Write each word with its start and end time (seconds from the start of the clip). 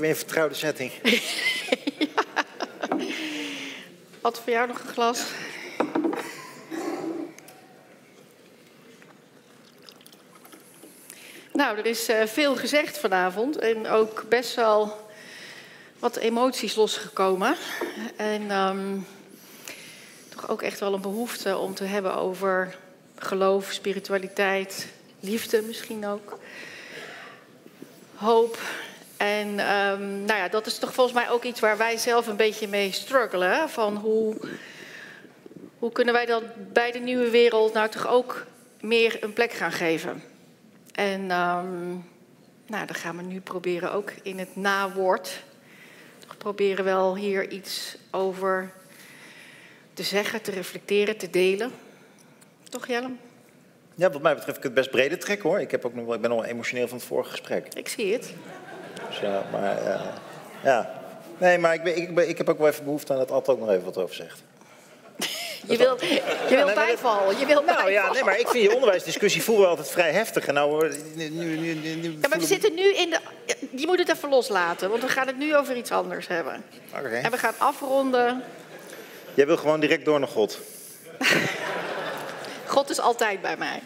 Even 0.00 0.12
weer 0.12 0.20
een 0.20 0.26
vertrouwde 0.26 0.54
setting. 0.54 0.92
Had 4.22 4.40
voor 4.40 4.52
jou 4.52 4.68
nog 4.68 4.80
een 4.80 4.88
glas? 4.88 5.22
Nou, 11.52 11.78
er 11.78 11.86
is 11.86 12.08
uh, 12.08 12.26
veel 12.26 12.56
gezegd 12.56 12.98
vanavond 12.98 13.58
en 13.58 13.86
ook 13.86 14.24
best 14.28 14.54
wel 14.54 15.08
wat 15.98 16.16
emoties 16.16 16.74
losgekomen. 16.74 17.56
En 18.16 18.50
um, 18.50 19.06
toch 20.28 20.48
ook 20.48 20.62
echt 20.62 20.80
wel 20.80 20.94
een 20.94 21.00
behoefte 21.00 21.56
om 21.56 21.74
te 21.74 21.84
hebben 21.84 22.14
over 22.14 22.76
geloof, 23.18 23.70
spiritualiteit, 23.72 24.86
liefde 25.20 25.62
misschien 25.62 26.06
ook. 26.06 26.38
Hoop. 28.14 28.58
En 29.20 29.48
um, 29.48 30.24
nou 30.24 30.38
ja, 30.38 30.48
dat 30.48 30.66
is 30.66 30.78
toch 30.78 30.94
volgens 30.94 31.16
mij 31.16 31.30
ook 31.30 31.44
iets 31.44 31.60
waar 31.60 31.76
wij 31.76 31.96
zelf 31.96 32.26
een 32.26 32.36
beetje 32.36 32.68
mee 32.68 32.92
struggelen. 32.92 33.68
Van 33.68 33.96
hoe, 33.96 34.36
hoe 35.78 35.92
kunnen 35.92 36.14
wij 36.14 36.26
dat 36.26 36.42
bij 36.72 36.92
de 36.92 36.98
nieuwe 36.98 37.30
wereld 37.30 37.72
nou 37.72 37.88
toch 37.88 38.08
ook 38.08 38.46
meer 38.80 39.16
een 39.20 39.32
plek 39.32 39.52
gaan 39.52 39.72
geven? 39.72 40.22
En 40.94 41.20
um, 41.20 42.04
nou, 42.66 42.86
dan 42.86 42.94
gaan 42.94 43.16
we 43.16 43.22
nu 43.22 43.40
proberen 43.40 43.92
ook 43.92 44.12
in 44.22 44.38
het 44.38 44.56
nawoord. 44.56 45.42
Toch 46.26 46.36
proberen 46.36 46.84
wel 46.84 47.16
hier 47.16 47.48
iets 47.48 47.96
over 48.10 48.72
te 49.94 50.02
zeggen, 50.02 50.42
te 50.42 50.50
reflecteren, 50.50 51.16
te 51.16 51.30
delen. 51.30 51.70
Toch 52.68 52.86
Jelle? 52.86 53.10
Ja, 53.94 54.10
wat 54.10 54.22
mij 54.22 54.34
betreft 54.34 54.56
ik 54.56 54.62
het 54.62 54.74
best 54.74 54.90
breder 54.90 55.18
trekken 55.18 55.48
hoor. 55.48 55.60
Ik, 55.60 55.70
heb 55.70 55.84
ook 55.84 55.94
nog, 55.94 56.04
wel, 56.04 56.14
ik 56.14 56.20
ben 56.20 56.30
nog 56.30 56.44
emotioneel 56.44 56.88
van 56.88 56.98
het 56.98 57.06
vorige 57.06 57.30
gesprek. 57.30 57.74
Ik 57.74 57.88
zie 57.88 58.12
het. 58.12 58.34
Dus 59.10 59.18
ja, 59.18 59.42
maar 59.52 59.82
uh, 59.82 60.00
ja. 60.62 60.90
Nee, 61.38 61.58
maar 61.58 61.74
ik, 61.74 61.84
ik, 61.84 62.18
ik, 62.18 62.38
heb 62.38 62.48
ook 62.48 62.58
wel 62.58 62.68
even 62.68 62.84
behoefte 62.84 63.12
aan 63.12 63.18
dat 63.18 63.30
Ad 63.30 63.48
ook 63.48 63.58
nog 63.58 63.70
even 63.70 63.84
wat 63.84 63.96
over 63.96 64.14
zegt. 64.14 64.42
Je 65.66 65.76
wilt, 65.76 66.00
je 66.00 66.22
wilt 66.48 66.74
bijvallen. 66.74 67.38
Je 67.38 67.46
wilt 67.46 67.66
nou 67.66 67.90
ja, 67.90 68.12
nee, 68.12 68.24
maar 68.24 68.38
ik 68.38 68.48
vind 68.48 68.64
je 68.64 68.74
onderwijsdiscussie 68.74 69.42
voelen 69.42 69.64
we 69.64 69.70
altijd 69.70 69.90
vrij 69.90 70.12
heftig. 70.12 70.46
En 70.46 70.54
nou, 70.54 70.92
nu, 71.14 71.28
nu, 71.28 71.74
nu, 71.74 72.18
ja, 72.20 72.28
maar 72.28 72.38
we 72.38 72.46
zitten 72.46 72.74
nu 72.74 72.94
in 72.94 73.10
de. 73.10 73.18
Je 73.76 73.86
moet 73.86 73.98
het 73.98 74.08
even 74.08 74.28
loslaten, 74.28 74.90
want 74.90 75.02
we 75.02 75.08
gaan 75.08 75.26
het 75.26 75.38
nu 75.38 75.56
over 75.56 75.76
iets 75.76 75.90
anders 75.90 76.26
hebben. 76.26 76.64
Okay. 76.98 77.22
En 77.22 77.30
we 77.30 77.38
gaan 77.38 77.54
afronden. 77.58 78.42
Jij 79.34 79.46
wil 79.46 79.56
gewoon 79.56 79.80
direct 79.80 80.04
door 80.04 80.18
naar 80.18 80.28
God. 80.28 80.58
God 82.66 82.90
is 82.90 83.00
altijd 83.00 83.42
bij 83.42 83.56
mij. 83.56 83.82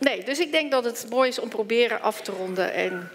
Nee, 0.00 0.24
dus 0.24 0.38
ik 0.38 0.52
denk 0.52 0.70
dat 0.70 0.84
het 0.84 1.06
mooi 1.10 1.28
is 1.28 1.38
om 1.38 1.48
proberen 1.48 2.00
af 2.00 2.20
te 2.20 2.32
ronden 2.32 2.72
en 2.72 3.10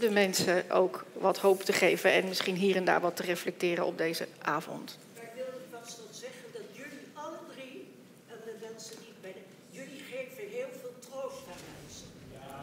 de 0.00 0.10
mensen 0.10 0.70
ook 0.70 1.04
wat 1.12 1.38
hoop 1.38 1.62
te 1.62 1.72
geven 1.72 2.12
en 2.12 2.28
misschien 2.28 2.56
hier 2.56 2.76
en 2.76 2.84
daar 2.84 3.00
wat 3.00 3.16
te 3.16 3.22
reflecteren 3.22 3.86
op 3.86 3.98
deze 3.98 4.26
avond. 4.42 4.98
Ik 5.14 5.22
wilde 5.34 5.50
vast 5.70 5.98
nog 5.98 6.16
zeggen 6.20 6.44
dat 6.52 6.62
jullie 6.72 7.06
alle 7.14 7.38
drie, 7.54 7.88
en 8.28 8.36
de 8.44 8.54
mensen 8.60 8.96
die 8.98 9.14
bij 9.20 9.32
de, 9.32 9.40
jullie 9.70 10.04
geven 10.10 10.48
heel 10.50 10.72
veel 10.80 10.94
troost 11.08 11.42
aan 11.52 11.62
mensen. 11.78 12.06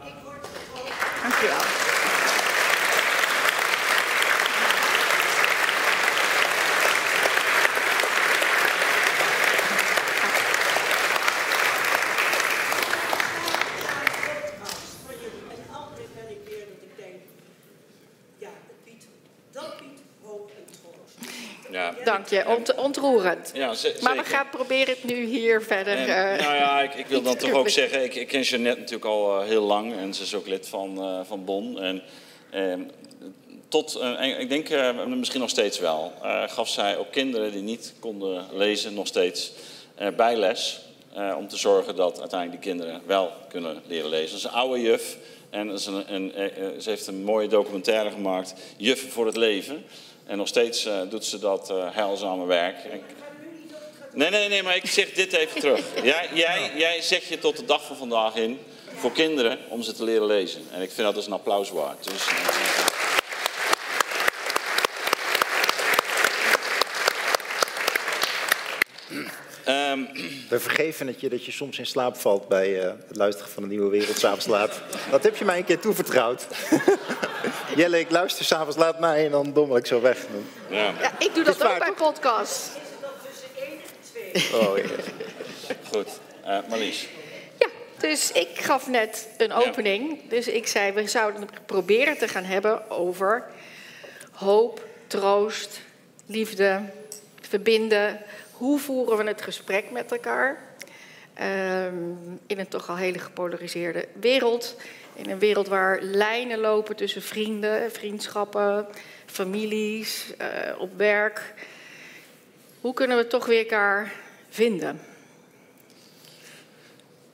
Ik 0.06 0.24
word 0.24 0.46
getroost. 0.46 1.22
Dank 1.22 1.34
je 1.42 1.48
wel. 1.48 1.98
Dank 22.04 22.28
je, 22.28 22.48
Ont 22.48 22.76
ontroerend. 22.76 23.52
Ja, 23.54 23.74
maar 24.02 24.16
we 24.16 24.24
gaan 24.24 24.50
proberen 24.50 24.94
het 24.94 25.04
nu 25.04 25.26
hier 25.26 25.62
verder. 25.62 25.94
En, 25.94 26.08
uh, 26.08 26.46
nou 26.46 26.56
ja, 26.56 26.82
ik, 26.82 26.94
ik 26.94 27.08
wil 27.08 27.22
dan 27.30 27.36
toch 27.36 27.52
ook 27.52 27.70
zeggen, 27.70 28.04
ik, 28.04 28.16
ik 28.16 28.28
ken 28.28 28.42
Jeannette 28.42 28.80
natuurlijk 28.80 29.06
al 29.06 29.42
uh, 29.42 29.48
heel 29.48 29.64
lang 29.64 29.98
en 29.98 30.14
ze 30.14 30.24
is 30.24 30.36
ook 30.36 30.48
lid 30.48 30.68
van, 30.68 30.98
uh, 30.98 31.20
van 31.28 31.46
Bon. 31.46 31.80
En 31.80 32.02
tot, 33.68 34.02
ik 34.40 34.50
denk 34.50 34.70
misschien 35.08 35.40
nog 35.40 35.50
steeds 35.50 35.80
wel, 35.80 36.14
gaf 36.48 36.70
zij 36.70 36.98
ook 36.98 37.12
kinderen 37.12 37.52
die 37.52 37.62
niet 37.62 37.94
konden 38.00 38.46
lezen 38.52 38.94
nog 38.94 39.08
steeds 39.08 39.52
bijles. 40.16 40.82
om 41.38 41.48
te 41.48 41.58
zorgen 41.58 41.96
dat 41.96 42.20
uiteindelijk 42.20 42.64
die 42.64 42.72
kinderen 42.72 43.02
wel 43.06 43.32
kunnen 43.50 43.82
leren 43.86 44.10
lezen. 44.10 44.30
Dat 44.30 44.38
is 44.38 44.44
een 44.44 44.60
oude 44.60 44.82
juf 44.82 45.18
en 45.50 45.68
een, 45.70 46.14
een, 46.14 46.32
ze 46.82 46.90
heeft 46.90 47.08
een 47.08 47.24
mooie 47.24 47.48
documentaire 47.48 48.12
gemaakt, 48.12 48.54
Juf 48.78 49.12
voor 49.12 49.26
het 49.26 49.38
Leven. 49.38 49.84
En 50.30 50.38
nog 50.38 50.48
steeds 50.48 50.86
uh, 50.86 51.02
doet 51.10 51.26
ze 51.26 51.40
dat 51.40 51.70
uh, 51.72 51.86
heilzame 51.92 52.46
werk. 52.46 52.76
Nee, 54.14 54.30
nee, 54.30 54.50
nee, 54.50 54.64
maar 54.64 54.76
ik 54.76 54.86
zeg 54.86 55.12
dit 55.12 55.34
even 55.34 55.60
terug. 55.62 55.86
Jij, 56.04 56.30
jij, 56.34 56.72
jij 56.76 57.02
zet 57.02 57.24
je 57.26 57.40
tot 57.40 57.58
de 57.58 57.66
dag 57.66 57.86
van 57.86 57.96
vandaag 57.96 58.36
in 58.36 58.60
voor 58.96 59.12
kinderen 59.12 59.60
om 59.68 59.82
ze 59.82 59.94
te 59.94 60.04
leren 60.04 60.26
lezen. 60.26 60.62
En 60.72 60.82
ik 60.82 60.92
vind 60.92 61.08
dat 61.08 61.16
dus 61.16 61.26
een 61.26 61.34
applaus 61.34 61.70
waard. 61.70 62.04
Dus, 62.04 62.28
Um, 69.68 70.10
We 70.50 70.60
vergeven 70.60 71.08
het 71.08 71.22
je 71.22 71.30
dat 71.30 71.46
je 71.46 71.52
soms 71.52 71.80
in 71.80 71.86
slaap 71.86 72.18
valt 72.18 72.48
bij 72.48 72.70
het 73.08 73.16
luisteren 73.16 73.52
van 73.52 73.64
de 73.64 73.70
Nieuwe 73.70 73.90
Wereld 73.90 74.48
laat. 74.48 74.82
Dat 75.12 75.24
heb 75.24 75.36
je 75.36 75.46
mij 75.46 75.58
een 75.58 75.66
keer 75.66 75.80
toevertrouwd. 75.80 76.48
Jelle, 77.76 78.00
ik 78.00 78.12
luister 78.12 78.46
s'avonds 78.46 78.78
laat 78.78 79.00
naar 79.00 79.16
en 79.16 79.32
dan 79.32 79.54
dommel 79.54 79.78
ik 79.78 79.86
zo 79.86 80.02
weg. 80.02 80.26
Ja, 80.70 80.94
ja 81.02 81.12
ik 81.20 81.34
doe 81.34 81.44
dat 81.44 81.64
ook 81.64 81.80
bij 81.80 81.92
podcasts. 81.92 82.70
Oh, 84.54 84.78
ja. 84.78 84.84
Goed. 85.92 86.08
Uh, 86.46 86.58
Marlies. 86.70 87.08
Ja, 87.60 87.68
dus 87.98 88.32
ik 88.32 88.50
gaf 88.54 88.88
net 88.88 89.28
een 89.38 89.54
opening. 89.54 90.10
Ja. 90.10 90.30
Dus 90.30 90.48
ik 90.48 90.68
zei, 90.68 90.92
we 90.92 91.08
zouden 91.08 91.50
proberen 91.66 92.18
te 92.18 92.28
gaan 92.28 92.44
hebben 92.44 92.90
over 92.90 93.44
hoop, 94.32 94.86
troost, 95.08 95.80
liefde, 96.26 96.82
verbinden. 97.42 98.22
Hoe 98.52 98.80
voeren 98.80 99.18
we 99.18 99.24
het 99.24 99.42
gesprek 99.42 99.92
met 99.92 100.12
elkaar? 100.12 100.68
Um, 101.42 102.40
in 102.48 102.60
een 102.60 102.68
toch 102.68 102.90
al 102.90 102.96
hele 102.96 103.20
gepolariseerde 103.20 104.08
wereld. 104.20 104.76
In 105.24 105.30
een 105.30 105.40
wereld 105.40 105.68
waar 105.68 106.02
lijnen 106.02 106.60
lopen 106.60 106.96
tussen 106.96 107.22
vrienden, 107.22 107.92
vriendschappen, 107.92 108.88
families, 109.26 110.26
uh, 110.42 110.82
op 110.82 110.90
werk. 110.98 111.54
Hoe 112.82 112.94
kunnen 112.94 113.18
we 113.18 113.28
toch 113.28 113.46
weer 113.46 113.60
elkaar 113.60 114.14
vinden? 114.50 115.02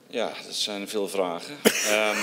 Ja, 0.06 0.32
dat 0.46 0.54
zijn 0.54 0.88
veel 0.88 1.08
vragen. 1.08 1.56
um, 1.90 2.16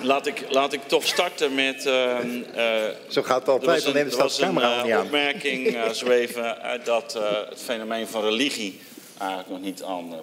laat, 0.10 0.26
ik, 0.26 0.44
laat 0.50 0.72
ik 0.72 0.82
toch 0.82 1.06
starten 1.06 1.54
met. 1.54 1.86
Uh, 1.86 2.18
uh, 2.56 2.82
zo 3.08 3.22
gaat 3.22 3.40
het 3.40 3.48
altijd, 3.48 3.84
dan 3.84 3.94
neemt 3.94 4.10
de 4.10 4.36
camera 4.38 4.82
niet 4.82 4.92
aan. 4.92 4.98
een 4.98 5.04
opmerking 5.04 5.66
uh, 5.66 5.88
zo 5.88 6.06
even 6.06 6.80
dat 6.84 7.12
het 7.48 7.62
fenomeen 7.62 8.06
van 8.06 8.22
religie 8.22 8.80
eigenlijk 9.18 9.50
nog 9.50 9.60
niet 9.60 9.82
aan 9.82 10.14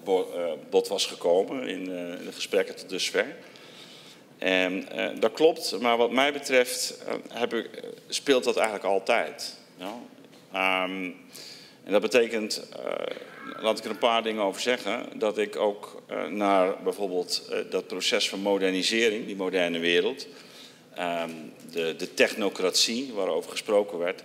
bod 0.69 0.87
was 0.87 1.05
gekomen 1.05 1.67
in, 1.67 1.79
in 1.79 2.25
de 2.25 2.31
gesprekken 2.31 2.75
tot 2.75 2.89
dusver. 2.89 3.35
En 4.41 4.87
uh, 4.95 5.09
dat 5.19 5.31
klopt, 5.31 5.79
maar 5.79 5.97
wat 5.97 6.11
mij 6.11 6.33
betreft 6.33 6.97
uh, 7.07 7.13
heb 7.29 7.53
ik, 7.53 7.69
speelt 8.07 8.43
dat 8.43 8.55
eigenlijk 8.55 8.85
altijd. 8.85 9.57
Um, 10.53 11.15
en 11.83 11.91
dat 11.91 12.01
betekent, 12.01 12.67
laat 13.59 13.77
ik 13.77 13.83
er 13.83 13.89
een 13.89 13.97
paar 13.97 14.23
dingen 14.23 14.43
over 14.43 14.61
zeggen, 14.61 15.05
dat 15.15 15.37
ik 15.37 15.55
ook 15.55 16.01
naar 16.29 16.83
bijvoorbeeld 16.83 17.51
dat 17.69 17.87
proces 17.87 18.29
van 18.29 18.39
modernisering, 18.39 19.25
die 19.25 19.35
moderne 19.35 19.79
wereld, 19.79 20.27
um, 20.99 21.53
de, 21.71 21.95
de, 21.97 22.13
technocratie 22.13 23.11
waarover 23.13 23.51
gesproken 23.51 23.97
werd, 23.97 24.21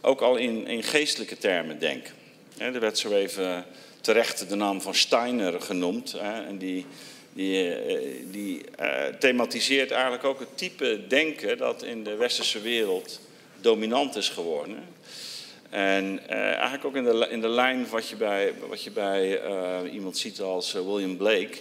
ook 0.00 0.20
al 0.20 0.36
in, 0.36 0.66
in 0.66 0.82
geestelijke 0.82 1.38
termen 1.38 1.78
denk. 1.78 2.12
er 2.58 2.80
werd 2.80 2.98
zo 2.98 3.12
even 3.12 3.64
terecht 4.00 4.48
de 4.48 4.54
naam 4.54 4.80
van 4.80 4.94
Steiner 4.94 5.60
genoemd. 5.60 6.14
en 6.14 6.58
die 6.58 6.86
die, 7.32 7.74
eh, 7.74 8.16
die 8.30 8.60
uh, 8.80 9.04
thematiseert 9.18 9.90
eigenlijk 9.90 10.24
ook 10.24 10.40
het 10.40 10.58
type 10.58 11.00
denken 11.08 11.58
dat 11.58 11.82
in 11.82 12.04
de 12.04 12.14
westerse 12.14 12.60
wereld 12.60 13.20
dominant 13.60 14.16
is 14.16 14.28
geworden. 14.28 14.84
En 15.70 16.20
uh, 16.30 16.36
eigenlijk 16.36 16.84
ook 16.84 16.96
in 16.96 17.04
de, 17.04 17.26
in 17.30 17.40
de 17.40 17.48
lijn 17.48 17.88
wat 17.88 18.08
je 18.08 18.16
bij, 18.16 18.54
wat 18.68 18.82
je 18.82 18.90
bij 18.90 19.40
iemand 19.90 20.18
ziet 20.18 20.40
als 20.40 20.72
William 20.72 21.16
Blake, 21.16 21.56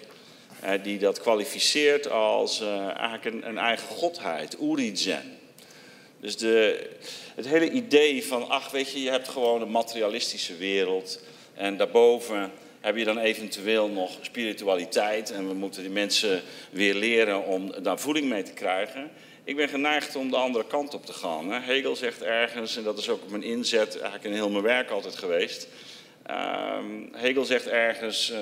die 0.83 0.99
dat 0.99 1.19
kwalificeert 1.19 2.09
als 2.09 2.61
eigenlijk 2.61 3.25
een, 3.25 3.47
een, 3.47 3.57
eigen 3.57 3.87
godheid, 3.87 4.57
Urizen. 4.61 5.39
Dus 6.19 6.37
de, 6.37 6.89
het 7.35 7.47
hele 7.47 7.71
idee 7.71 8.25
van, 8.25 8.49
ach 8.49 8.71
weet 8.71 8.91
je, 8.91 9.01
je 9.01 9.09
hebt 9.09 9.27
gewoon 9.27 9.61
een 9.61 9.71
materialistische 9.71 10.55
wereld 10.55 11.19
en 11.53 11.77
daarboven 11.77 12.51
heb 12.79 12.97
je 12.97 13.03
dan 13.03 13.17
eventueel 13.17 13.87
nog 13.87 14.17
spiritualiteit 14.21 15.31
en 15.31 15.47
we 15.47 15.53
moeten 15.53 15.81
die 15.81 15.91
mensen 15.91 16.41
weer 16.69 16.95
leren 16.95 17.45
om 17.45 17.73
daar 17.83 17.99
voeding 17.99 18.29
mee 18.29 18.43
te 18.43 18.53
krijgen. 18.53 19.11
Ik 19.43 19.55
ben 19.55 19.69
geneigd 19.69 20.15
om 20.15 20.29
de 20.29 20.35
andere 20.35 20.65
kant 20.67 20.93
op 20.93 21.05
te 21.05 21.13
gaan. 21.13 21.51
Hè. 21.51 21.59
Hegel 21.59 21.95
zegt 21.95 22.21
ergens, 22.21 22.77
en 22.77 22.83
dat 22.83 22.97
is 22.97 23.09
ook 23.09 23.29
mijn 23.29 23.43
inzet, 23.43 23.93
eigenlijk 23.93 24.23
in 24.23 24.33
heel 24.33 24.49
mijn 24.49 24.63
werk 24.63 24.89
altijd 24.89 25.15
geweest. 25.15 25.67
Ehm, 26.25 26.85
Hegel 27.11 27.45
zegt 27.45 27.67
ergens, 27.67 28.31
uh, 28.31 28.37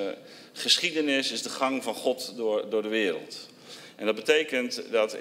geschiedenis 0.54 1.32
is 1.32 1.42
de 1.42 1.50
gang 1.50 1.84
van 1.84 1.94
God 1.94 2.34
door, 2.36 2.70
door 2.70 2.82
de 2.82 2.88
wereld. 2.88 3.50
En 3.96 4.06
dat 4.06 4.16
betekent 4.16 4.84
dat, 4.92 5.14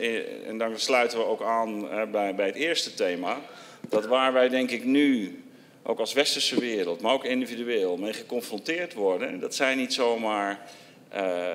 en 0.47 0.59
dan 0.59 0.79
sluiten 0.79 1.19
we 1.19 1.25
ook 1.25 1.43
aan 1.43 1.89
bij, 2.11 2.35
bij 2.35 2.47
het 2.47 2.55
eerste 2.55 2.95
thema, 2.95 3.41
dat 3.89 4.07
waar 4.07 4.33
wij 4.33 4.49
denk 4.49 4.71
ik 4.71 4.85
nu, 4.85 5.43
ook 5.87 5.99
als 5.99 6.12
westerse 6.12 6.61
wereld, 6.61 7.00
maar 7.00 7.12
ook 7.12 7.25
individueel, 7.25 7.97
mee 7.97 8.12
geconfronteerd 8.12 8.94
worden, 8.94 9.41
dat 9.41 9.55
zijn 9.55 9.79
niet 9.79 9.93
zomaar 9.93 10.71
uh, 11.15 11.55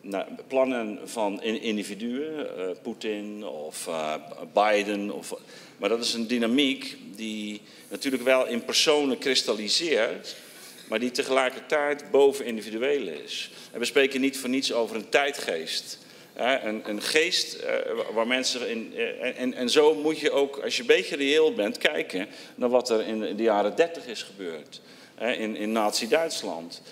nou, 0.00 0.26
plannen 0.46 0.98
van 1.04 1.42
individuen, 1.42 2.46
uh, 2.58 2.64
Poetin 2.82 3.44
of 3.44 3.86
uh, 3.86 4.14
Biden, 4.52 5.10
of, 5.10 5.34
maar 5.76 5.88
dat 5.88 6.04
is 6.04 6.14
een 6.14 6.26
dynamiek 6.26 6.96
die 7.16 7.60
natuurlijk 7.88 8.22
wel 8.22 8.46
in 8.46 8.64
personen 8.64 9.18
kristalliseert, 9.18 10.36
maar 10.88 10.98
die 10.98 11.10
tegelijkertijd 11.10 12.10
boven 12.10 12.44
individueel 12.44 13.06
is. 13.06 13.50
En 13.72 13.78
we 13.78 13.84
spreken 13.84 14.20
niet 14.20 14.38
voor 14.38 14.48
niets 14.48 14.72
over 14.72 14.96
een 14.96 15.08
tijdgeest. 15.08 15.98
Een, 16.34 16.82
een, 16.84 17.02
geest 17.02 17.56
uh, 17.62 17.70
waar 18.14 18.26
mensen 18.26 18.68
in. 18.68 18.92
Uh, 18.96 19.40
en, 19.40 19.54
en 19.54 19.70
zo 19.70 19.94
moet 19.94 20.18
je 20.18 20.30
ook, 20.30 20.58
als 20.58 20.74
je 20.74 20.80
een 20.80 20.86
beetje 20.86 21.16
reëel 21.16 21.54
bent, 21.54 21.78
kijken 21.78 22.28
naar 22.54 22.68
wat 22.68 22.90
er 22.90 23.06
in 23.06 23.36
de 23.36 23.42
jaren 23.42 23.76
30 23.76 24.06
is 24.06 24.22
gebeurd. 24.22 24.80
in, 25.18 25.56
in 25.56 25.72
Nazi-Duitsland. 25.72 26.82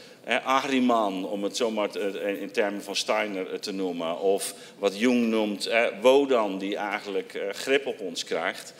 Ahriman, 0.44 1.28
om 1.28 1.44
het 1.44 1.56
zomaar 1.56 1.90
te, 1.90 2.36
in 2.40 2.50
termen 2.50 2.82
van 2.82 2.96
Steiner 2.96 3.60
te 3.60 3.72
noemen. 3.72 4.18
Of 4.18 4.54
wat 4.78 4.98
Jung 4.98 5.26
noemt, 5.26 5.70
Wodan, 6.00 6.58
die 6.58 6.76
eigenlijk 6.76 7.42
grip 7.52 7.86
op 7.86 8.00
ons 8.00 8.24
krijgt. 8.24 8.74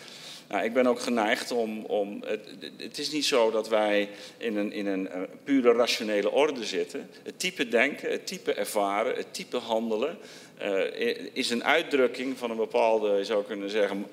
Nou, 0.51 0.65
ik 0.65 0.73
ben 0.73 0.87
ook 0.87 1.01
geneigd 1.01 1.51
om. 1.51 1.85
om 1.85 2.23
het, 2.27 2.41
het, 2.77 2.99
is 2.99 3.11
niet 3.11 3.25
zo 3.25 3.51
dat 3.51 3.69
wij 3.69 4.09
in 4.37 4.57
een, 4.57 4.73
in 4.73 4.87
een 4.87 5.09
pure 5.45 5.73
rationele 5.73 6.31
orde 6.31 6.65
zitten. 6.65 7.11
Het 7.23 7.39
type 7.39 7.69
denken, 7.69 8.11
het 8.11 8.27
type 8.27 8.55
ervaren, 8.55 9.17
het 9.17 9.35
type 9.35 9.57
handelen. 9.57 10.19
Uh, 10.63 11.17
is 11.33 11.51
een 11.51 11.65
uitdrukking 11.65 12.39
van 12.39 12.51
een 12.51 12.57
bepaalde, 12.57 13.17
je 13.17 13.25
zou 13.25 13.45
kunnen 13.45 13.71
zeggen, 13.71 14.07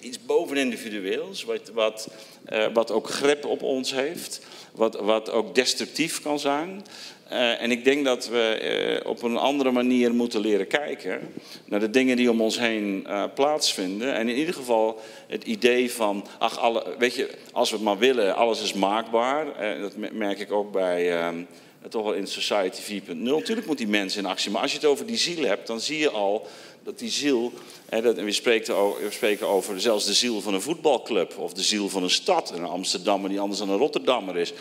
iets 0.00 0.24
bovenindividueels, 0.24 1.44
wat, 1.44 1.70
wat, 1.74 2.08
uh, 2.52 2.66
wat 2.72 2.90
ook 2.90 3.08
grip 3.08 3.44
op 3.44 3.62
ons 3.62 3.92
heeft, 3.92 4.40
wat, 4.72 4.94
wat 4.94 5.30
ook 5.30 5.54
destructief 5.54 6.22
kan 6.22 6.38
zijn. 6.38 6.84
Uh, 7.32 7.62
en 7.62 7.70
ik 7.70 7.84
denk 7.84 8.04
dat 8.04 8.28
we 8.28 9.00
uh, 9.02 9.10
op 9.10 9.22
een 9.22 9.36
andere 9.36 9.70
manier 9.70 10.14
moeten 10.14 10.40
leren 10.40 10.66
kijken 10.66 11.32
naar 11.64 11.80
de 11.80 11.90
dingen 11.90 12.16
die 12.16 12.30
om 12.30 12.40
ons 12.40 12.58
heen 12.58 13.04
uh, 13.06 13.24
plaatsvinden. 13.34 14.14
En 14.14 14.28
in 14.28 14.36
ieder 14.36 14.54
geval 14.54 15.00
het 15.26 15.44
idee 15.44 15.92
van, 15.92 16.26
ach, 16.38 16.58
alle, 16.58 16.94
weet 16.98 17.14
je, 17.14 17.30
als 17.52 17.70
we 17.70 17.76
het 17.76 17.84
maar 17.84 17.98
willen, 17.98 18.36
alles 18.36 18.62
is 18.62 18.72
maakbaar. 18.72 19.46
dat 19.80 20.12
merk 20.12 20.38
ik 20.38 20.52
ook 20.52 20.72
bij, 20.72 21.18
ehm, 21.18 21.42
toch 21.88 22.02
wel 22.02 22.14
in 22.14 22.26
Society 22.26 22.80
4.0. 22.80 23.14
Natuurlijk 23.16 23.66
moet 23.66 23.78
die 23.78 23.88
mensen 23.88 24.20
in 24.20 24.28
actie, 24.28 24.50
maar 24.50 24.62
als 24.62 24.70
je 24.70 24.78
het 24.78 24.86
over 24.86 25.06
die 25.06 25.16
ziel 25.16 25.44
hebt, 25.44 25.66
dan 25.66 25.80
zie 25.80 25.98
je 25.98 26.10
al 26.10 26.46
dat 26.82 26.98
die 26.98 27.10
ziel, 27.10 27.52
dat, 27.88 28.16
en 28.16 28.24
we, 28.24 28.32
spreken 28.32 28.74
over, 28.74 29.02
we 29.04 29.10
spreken 29.10 29.46
over 29.46 29.80
zelfs 29.80 30.06
de 30.06 30.14
ziel 30.14 30.40
van 30.40 30.54
een 30.54 30.60
voetbalclub 30.60 31.38
of 31.38 31.52
de 31.52 31.62
ziel 31.62 31.88
van 31.88 32.02
een 32.02 32.10
stad, 32.10 32.52
een 32.52 32.64
Amsterdammer 32.64 33.30
die 33.30 33.40
anders 33.40 33.58
dan 33.58 33.70
een 33.70 33.78
Rotterdammer 33.78 34.36
is. 34.36 34.52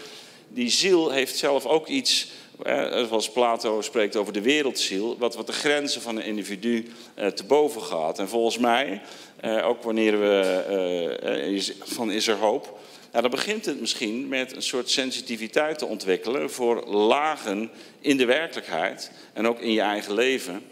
Die 0.47 0.69
ziel 0.69 1.09
heeft 1.11 1.37
zelf 1.37 1.65
ook 1.65 1.87
iets 1.87 2.27
Zoals 2.63 3.31
Plato 3.31 3.81
spreekt 3.81 4.15
over 4.15 4.33
de 4.33 4.41
wereldziel, 4.41 5.17
wat, 5.17 5.35
wat 5.35 5.47
de 5.47 5.53
grenzen 5.53 6.01
van 6.01 6.15
een 6.15 6.25
individu 6.25 6.85
eh, 7.13 7.27
te 7.27 7.43
boven 7.43 7.81
gaat. 7.81 8.19
En 8.19 8.29
volgens 8.29 8.57
mij, 8.57 9.01
eh, 9.39 9.67
ook 9.67 9.83
wanneer 9.83 10.19
we 10.19 10.63
eh, 11.09 11.87
van 11.87 12.11
is 12.11 12.27
er 12.27 12.35
hoop, 12.35 12.79
ja, 13.13 13.21
dan 13.21 13.31
begint 13.31 13.65
het 13.65 13.79
misschien 13.79 14.27
met 14.27 14.55
een 14.55 14.61
soort 14.61 14.89
sensitiviteit 14.89 15.77
te 15.77 15.85
ontwikkelen 15.85 16.51
voor 16.51 16.87
lagen 16.87 17.71
in 17.99 18.17
de 18.17 18.25
werkelijkheid 18.25 19.11
en 19.33 19.47
ook 19.47 19.59
in 19.59 19.71
je 19.71 19.81
eigen 19.81 20.13
leven, 20.13 20.63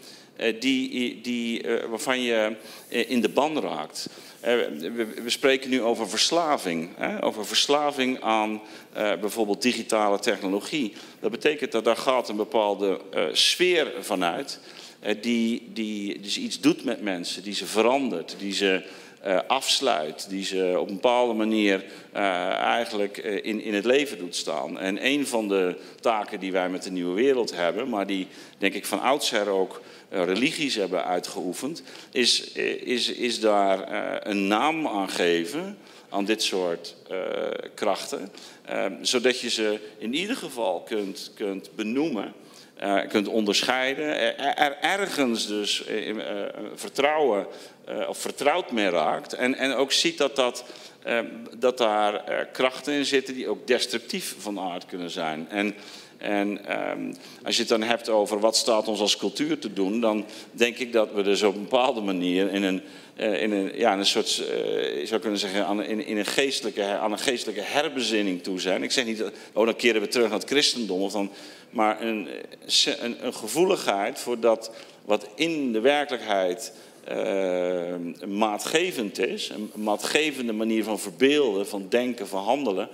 die, 0.60 1.20
die, 1.20 1.64
waarvan 1.88 2.20
je 2.20 2.56
in 2.88 3.20
de 3.20 3.28
ban 3.28 3.60
raakt. 3.60 4.08
We 4.44 5.22
spreken 5.26 5.70
nu 5.70 5.82
over 5.82 6.08
verslaving. 6.08 6.88
Over 7.20 7.46
verslaving 7.46 8.20
aan 8.20 8.60
bijvoorbeeld 8.92 9.62
digitale 9.62 10.18
technologie. 10.18 10.92
Dat 11.20 11.30
betekent 11.30 11.72
dat 11.72 11.84
daar 11.84 11.96
gaat 11.96 12.28
een 12.28 12.36
bepaalde 12.36 13.00
sfeer 13.32 13.92
vanuit. 14.00 14.60
Die, 15.20 15.70
die 15.72 16.20
dus 16.20 16.38
iets 16.38 16.60
doet 16.60 16.84
met 16.84 17.02
mensen, 17.02 17.42
die 17.42 17.54
ze 17.54 17.66
verandert, 17.66 18.36
die 18.38 18.52
ze 18.52 18.82
afsluit, 19.46 20.26
die 20.28 20.44
ze 20.44 20.74
op 20.78 20.88
een 20.88 20.94
bepaalde 20.94 21.34
manier 21.34 21.84
eigenlijk 22.12 23.16
in, 23.18 23.60
in 23.62 23.74
het 23.74 23.84
leven 23.84 24.18
doet 24.18 24.36
staan. 24.36 24.78
En 24.78 25.06
een 25.06 25.26
van 25.26 25.48
de 25.48 25.76
taken 26.00 26.40
die 26.40 26.52
wij 26.52 26.68
met 26.68 26.82
de 26.82 26.90
nieuwe 26.90 27.14
wereld 27.14 27.56
hebben, 27.56 27.88
maar 27.88 28.06
die 28.06 28.26
denk 28.58 28.74
ik 28.74 28.86
van 28.86 29.00
oudsher 29.00 29.48
ook 29.48 29.80
eh, 30.14 30.24
religies 30.24 30.74
hebben 30.74 31.04
uitgeoefend, 31.04 31.82
is, 32.10 32.52
eh, 32.52 32.82
is, 32.82 33.08
is 33.08 33.40
daar 33.40 33.82
eh, 33.82 34.32
een 34.32 34.46
naam 34.46 34.86
aan 34.88 35.08
geven 35.08 35.78
aan 36.08 36.24
dit 36.24 36.42
soort 36.42 36.96
krachten. 37.74 38.32
zodat 39.00 39.40
je 39.40 39.50
ze 39.50 39.80
in 39.98 40.14
ieder 40.14 40.36
geval 40.36 40.80
kunt, 40.80 41.30
kunt 41.34 41.74
benoemen. 41.74 42.32
Uh, 42.82 43.00
kunt 43.08 43.28
onderscheiden, 43.28 44.38
er, 44.56 44.76
ergens 44.80 45.46
dus 45.46 45.84
uh, 45.88 46.14
vertrouwen 46.74 47.46
of 48.08 48.18
vertrouwd 48.18 48.70
mee 48.72 48.88
raakt. 48.90 49.32
En, 49.32 49.54
en 49.54 49.74
ook 49.74 49.92
ziet 49.92 50.18
dat, 50.18 50.36
dat, 50.36 50.64
dat 51.58 51.78
daar 51.78 52.46
krachten 52.52 52.92
in 52.94 53.04
zitten 53.04 53.34
die 53.34 53.48
ook 53.48 53.66
destructief 53.66 54.34
van 54.38 54.60
aard 54.60 54.86
kunnen 54.86 55.10
zijn. 55.10 55.46
En 55.50 55.74
en 56.24 56.80
um, 56.90 57.14
als 57.42 57.54
je 57.54 57.60
het 57.60 57.70
dan 57.70 57.82
hebt 57.82 58.08
over 58.08 58.40
wat 58.40 58.56
staat 58.56 58.88
ons 58.88 59.00
als 59.00 59.16
cultuur 59.16 59.58
te 59.58 59.72
doen, 59.72 60.00
dan 60.00 60.26
denk 60.50 60.78
ik 60.78 60.92
dat 60.92 61.12
we 61.12 61.22
dus 61.22 61.42
op 61.42 61.54
een 61.54 61.62
bepaalde 61.62 62.00
manier 62.00 62.52
in 62.52 62.62
een, 62.62 62.82
in 63.16 63.52
een, 63.52 63.72
ja, 63.76 63.98
een 63.98 64.06
soort, 64.06 64.34
je 64.34 65.02
zou 65.04 65.20
kunnen 65.20 65.38
zeggen, 65.38 65.66
aan, 65.66 65.82
in, 65.82 66.06
in, 66.06 66.16
een 66.16 66.26
geestelijke, 66.26 66.84
aan 66.84 67.12
een 67.12 67.18
geestelijke 67.18 67.62
herbezinning 67.64 68.42
toe 68.42 68.60
zijn. 68.60 68.82
Ik 68.82 68.92
zeg 68.92 69.04
niet, 69.04 69.24
oh 69.52 69.64
dan 69.64 69.76
keren 69.76 70.00
we 70.00 70.08
terug 70.08 70.28
naar 70.28 70.38
het 70.38 70.48
christendom, 70.48 71.00
of 71.00 71.12
dan, 71.12 71.30
maar 71.74 72.02
een, 72.02 72.28
een, 73.00 73.26
een 73.26 73.34
gevoeligheid 73.34 74.18
voor 74.18 74.40
dat 74.40 74.70
wat 75.04 75.28
in 75.34 75.72
de 75.72 75.80
werkelijkheid 75.80 76.72
uh, 77.08 78.26
maatgevend 78.26 79.18
is, 79.18 79.48
een 79.48 79.70
maatgevende 79.74 80.52
manier 80.52 80.84
van 80.84 80.98
verbeelden, 80.98 81.66
van 81.66 81.86
denken, 81.88 82.28
van 82.28 82.42
handelen 82.42 82.88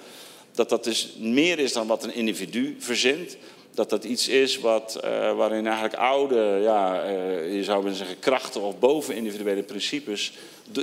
dat 0.53 0.69
dat 0.69 0.85
dus 0.85 1.15
meer 1.19 1.59
is 1.59 1.73
dan 1.73 1.87
wat 1.87 2.05
een 2.05 2.15
individu 2.15 2.77
verzint. 2.79 3.37
Dat 3.75 3.91
dat 3.91 4.05
iets 4.05 4.29
is 4.29 4.59
wat, 4.59 5.01
uh, 5.05 5.37
waarin 5.37 5.67
eigenlijk 5.67 5.95
oude, 5.97 6.59
ja, 6.63 7.09
je 7.39 7.65
zou 7.65 7.83
willen 7.83 7.97
zeggen, 7.99 8.19
krachten 8.19 8.61
of 8.61 8.79
bovenindividuele 8.79 9.63
principes, 9.63 10.33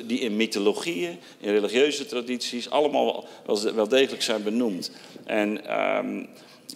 die 0.05 0.19
in 0.19 0.35
mythologieën, 0.35 1.17
in 1.39 1.51
religieuze 1.51 2.05
tradities, 2.05 2.69
allemaal 2.69 3.27
wel, 3.45 3.73
wel 3.73 3.87
degelijk 3.87 4.23
zijn 4.23 4.43
benoemd. 4.43 4.91
En, 5.25 5.79
um, 5.97 6.27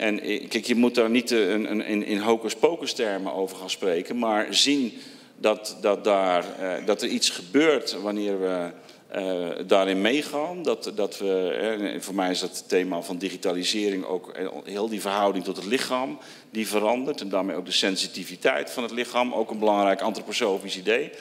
en 0.01 0.19
kijk, 0.47 0.65
je 0.65 0.75
moet 0.75 0.95
daar 0.95 1.09
niet 1.09 1.31
een, 1.31 1.71
een, 1.71 1.85
in, 1.85 2.05
in 2.05 2.17
hocus 2.17 2.55
pocus 2.55 2.93
termen 2.93 3.33
over 3.33 3.57
gaan 3.57 3.69
spreken, 3.69 4.17
maar 4.17 4.47
zien 4.49 4.93
dat, 5.37 5.77
dat, 5.81 6.03
daar, 6.03 6.45
uh, 6.61 6.85
dat 6.85 7.01
er 7.01 7.07
iets 7.07 7.29
gebeurt 7.29 8.01
wanneer 8.01 8.39
we 8.39 8.69
uh, 9.15 9.67
daarin 9.67 10.01
meegaan. 10.01 10.63
Dat, 10.63 10.91
dat 10.95 11.17
we, 11.17 11.97
voor 11.99 12.15
mij 12.15 12.31
is 12.31 12.39
dat 12.39 12.63
thema 12.67 13.01
van 13.01 13.17
digitalisering 13.17 14.05
ook 14.05 14.37
heel 14.63 14.89
die 14.89 15.01
verhouding 15.01 15.43
tot 15.43 15.55
het 15.55 15.65
lichaam 15.65 16.17
die 16.51 16.67
verandert. 16.67 17.21
En 17.21 17.29
daarmee 17.29 17.55
ook 17.55 17.65
de 17.65 17.71
sensitiviteit 17.71 18.71
van 18.71 18.83
het 18.83 18.91
lichaam, 18.91 19.33
ook 19.33 19.51
een 19.51 19.59
belangrijk 19.59 20.01
antroposofisch 20.01 20.77
idee. 20.77 21.11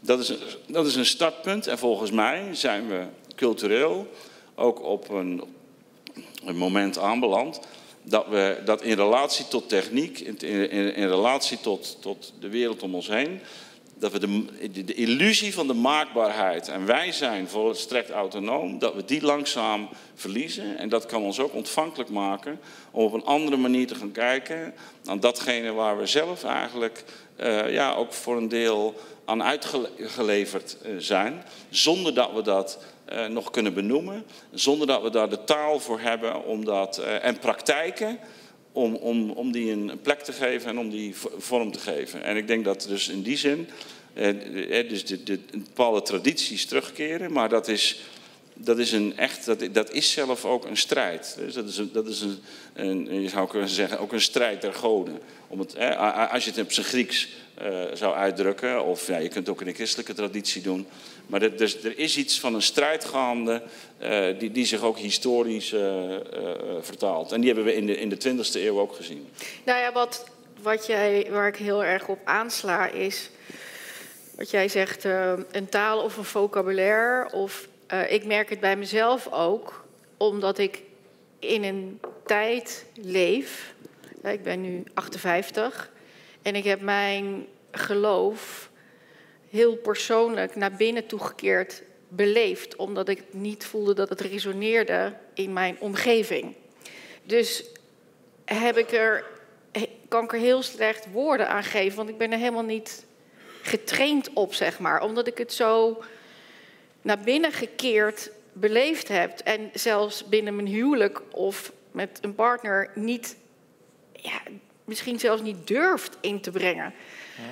Dat 0.00 0.20
is, 0.20 0.28
een, 0.28 0.38
dat 0.66 0.86
is 0.86 0.94
een 0.94 1.06
startpunt 1.06 1.66
en 1.66 1.78
volgens 1.78 2.10
mij 2.10 2.48
zijn 2.52 2.88
we 2.88 3.04
cultureel 3.34 4.06
ook 4.54 4.82
op 4.82 5.08
een, 5.08 5.42
een 6.44 6.56
moment 6.56 6.98
aanbeland 6.98 7.60
dat 8.02 8.26
we 8.28 8.60
dat 8.64 8.82
in 8.82 8.96
relatie 8.96 9.48
tot 9.48 9.68
techniek, 9.68 10.18
in, 10.18 10.38
in, 10.38 10.94
in 10.94 11.08
relatie 11.08 11.60
tot, 11.60 11.96
tot 12.00 12.32
de 12.40 12.48
wereld 12.48 12.82
om 12.82 12.94
ons 12.94 13.08
heen, 13.08 13.40
dat 14.02 14.12
we 14.12 14.18
de, 14.18 14.84
de, 14.84 14.94
illusie 14.94 15.54
van 15.54 15.66
de 15.66 15.74
maakbaarheid, 15.74 16.68
en 16.68 16.86
wij 16.86 17.12
zijn 17.12 17.48
volstrekt 17.48 18.10
autonoom, 18.10 18.78
dat 18.78 18.94
we 18.94 19.04
die 19.04 19.22
langzaam 19.22 19.88
verliezen. 20.14 20.78
En 20.78 20.88
dat 20.88 21.06
kan 21.06 21.22
ons 21.22 21.40
ook 21.40 21.54
ontvankelijk 21.54 22.10
maken 22.10 22.60
om 22.90 23.04
op 23.04 23.12
een 23.12 23.24
andere 23.24 23.56
manier 23.56 23.86
te 23.86 23.94
gaan 23.94 24.12
kijken 24.12 24.74
aan 25.04 25.20
datgene 25.20 25.72
waar 25.72 25.98
we 25.98 26.06
zelf 26.06 26.44
eigenlijk 26.44 27.04
uh, 27.40 27.72
ja, 27.72 27.94
ook 27.94 28.12
voor 28.12 28.36
een 28.36 28.48
deel 28.48 28.94
aan 29.24 29.42
uitgeleverd 29.42 30.76
uh, 30.86 30.94
zijn, 30.98 31.44
zonder 31.70 32.14
dat 32.14 32.32
we 32.32 32.42
dat 32.42 32.78
uh, 33.12 33.26
nog 33.26 33.50
kunnen 33.50 33.74
benoemen, 33.74 34.24
zonder 34.52 34.86
dat 34.86 35.02
we 35.02 35.10
daar 35.10 35.30
de 35.30 35.44
taal 35.44 35.80
voor 35.80 36.00
hebben 36.00 36.44
om 36.44 36.64
dat, 36.64 36.98
en 36.98 37.38
praktijken 37.38 38.18
om, 38.72 38.94
om, 38.94 39.30
om 39.30 39.52
die 39.52 39.70
een 39.70 40.00
plek 40.02 40.20
te 40.20 40.32
geven 40.32 40.70
en 40.70 40.78
om 40.78 40.90
die 40.90 41.14
vorm 41.38 41.72
te 41.72 41.78
geven. 41.78 42.22
En 42.22 42.36
ik 42.36 42.46
denk 42.46 42.64
dat 42.64 42.86
dus 42.88 43.08
in 43.08 43.22
die 43.22 43.36
zin 43.36 43.68
eh, 44.14 44.78
eh, 44.78 44.88
dus 44.88 45.04
de, 45.04 45.22
de, 45.22 45.38
bepaalde 45.50 46.02
tradities 46.02 46.66
terugkeren, 46.66 47.32
maar 47.32 47.48
dat 47.48 47.68
is, 47.68 48.00
dat 48.54 48.78
is, 48.78 48.92
een 48.92 49.16
echt, 49.16 49.46
dat, 49.46 49.68
dat 49.72 49.92
is 49.92 50.12
zelf 50.12 50.44
ook 50.44 50.64
een 50.64 50.76
strijd. 50.76 51.34
Dus 51.38 51.54
dat 51.54 51.68
is, 51.68 51.78
een, 51.78 51.90
dat 51.92 52.06
is 52.06 52.24
een, 52.74 53.22
je 53.22 53.28
zou 53.28 53.48
kunnen 53.48 53.68
zeggen, 53.68 53.98
ook 53.98 54.12
een 54.12 54.20
strijd 54.20 54.60
der 54.60 54.74
goden. 54.74 55.18
Om 55.48 55.58
het, 55.58 55.76
als 56.30 56.44
je 56.44 56.50
het 56.50 56.60
op 56.60 56.72
zijn 56.72 56.86
Grieks 56.86 57.28
zou 57.92 58.14
uitdrukken, 58.14 58.84
of 58.84 59.06
ja, 59.06 59.16
je 59.16 59.28
kunt 59.28 59.46
het 59.46 59.48
ook 59.48 59.60
in 59.60 59.66
de 59.66 59.74
christelijke 59.74 60.14
traditie 60.14 60.62
doen. 60.62 60.86
Maar 61.26 61.42
er, 61.42 61.56
dus, 61.56 61.84
er 61.84 61.98
is 61.98 62.16
iets 62.16 62.40
van 62.40 62.54
een 62.54 62.62
strijd 62.62 63.04
gaande 63.04 63.62
uh, 64.02 64.38
die, 64.38 64.50
die 64.50 64.66
zich 64.66 64.82
ook 64.82 64.98
historisch 64.98 65.72
uh, 65.72 65.80
vertaalt. 66.80 67.32
En 67.32 67.40
die 67.40 67.52
hebben 67.52 67.64
we 67.64 67.74
in 67.74 67.86
de, 67.86 67.98
in 67.98 68.08
de 68.08 68.16
20e 68.16 68.52
eeuw 68.54 68.80
ook 68.80 68.94
gezien. 68.94 69.28
Nou 69.64 69.78
ja, 69.78 69.92
wat, 69.92 70.26
wat 70.62 70.86
jij, 70.86 71.26
waar 71.30 71.48
ik 71.48 71.56
heel 71.56 71.84
erg 71.84 72.08
op 72.08 72.18
aansla 72.24 72.88
is 72.88 73.30
wat 74.36 74.50
jij 74.50 74.68
zegt, 74.68 75.04
een 75.50 75.68
taal 75.68 76.02
of 76.02 76.16
een 76.16 76.24
vocabulaire. 76.24 77.32
Of 77.32 77.68
ik 78.08 78.24
merk 78.24 78.50
het 78.50 78.60
bij 78.60 78.76
mezelf 78.76 79.28
ook, 79.32 79.84
omdat 80.16 80.58
ik 80.58 80.82
in 81.38 81.64
een 81.64 82.00
tijd 82.26 82.84
leef. 82.94 83.74
Ik 84.22 84.42
ben 84.42 84.60
nu 84.60 84.82
58 84.94 85.90
en 86.42 86.54
ik 86.54 86.64
heb 86.64 86.80
mijn 86.80 87.46
geloof 87.70 88.70
heel 89.52 89.76
persoonlijk 89.76 90.56
naar 90.56 90.72
binnen 90.72 91.06
toegekeerd 91.06 91.82
beleefd, 92.08 92.76
omdat 92.76 93.08
ik 93.08 93.22
niet 93.30 93.64
voelde 93.64 93.94
dat 93.94 94.08
het 94.08 94.20
resoneerde 94.20 95.12
in 95.34 95.52
mijn 95.52 95.76
omgeving. 95.78 96.54
Dus 97.22 97.64
heb 98.44 98.76
ik 98.76 98.92
er, 98.92 99.24
kan 100.08 100.24
ik 100.24 100.32
er 100.32 100.38
heel 100.38 100.62
slecht 100.62 101.06
woorden 101.12 101.48
aan 101.48 101.64
geven, 101.64 101.96
want 101.96 102.08
ik 102.08 102.18
ben 102.18 102.32
er 102.32 102.38
helemaal 102.38 102.62
niet 102.62 103.04
getraind 103.62 104.30
op, 104.32 104.54
zeg 104.54 104.78
maar. 104.78 105.02
Omdat 105.02 105.26
ik 105.26 105.38
het 105.38 105.52
zo 105.52 106.02
naar 107.02 107.18
binnen 107.18 107.52
gekeerd 107.52 108.30
beleefd 108.52 109.08
heb. 109.08 109.38
En 109.38 109.70
zelfs 109.74 110.24
binnen 110.24 110.54
mijn 110.54 110.68
huwelijk 110.68 111.22
of 111.30 111.72
met 111.90 112.18
een 112.20 112.34
partner 112.34 112.90
niet, 112.94 113.36
ja, 114.12 114.40
misschien 114.84 115.18
zelfs 115.18 115.42
niet 115.42 115.66
durft 115.66 116.16
in 116.20 116.40
te 116.40 116.50
brengen. 116.50 116.94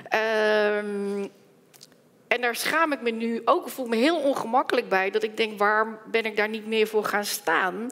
Ehm, 0.09 1.26
en 2.31 2.41
daar 2.41 2.57
schaam 2.57 2.93
ik 2.93 3.01
me 3.01 3.11
nu 3.11 3.43
ook, 3.45 3.69
voel 3.69 3.87
me 3.87 3.97
heel 3.97 4.17
ongemakkelijk 4.17 4.89
bij. 4.89 5.11
Dat 5.11 5.23
ik 5.23 5.37
denk, 5.37 5.59
waarom 5.59 5.99
ben 6.11 6.25
ik 6.25 6.37
daar 6.37 6.49
niet 6.49 6.67
meer 6.67 6.87
voor 6.87 7.05
gaan 7.05 7.25
staan? 7.25 7.91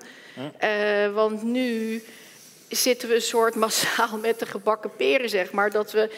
Uh, 0.64 1.14
want 1.14 1.42
nu 1.42 2.02
zitten 2.68 3.09
we 3.09 3.14
een 3.14 3.21
soort 3.21 3.54
massaal 3.64 4.18
met 4.18 4.38
de 4.38 4.47
gebakken 4.47 4.97
peren, 4.97 5.28
zeg 5.28 5.52
maar. 5.52 5.71
Dat 5.71 5.92
we 5.92 6.11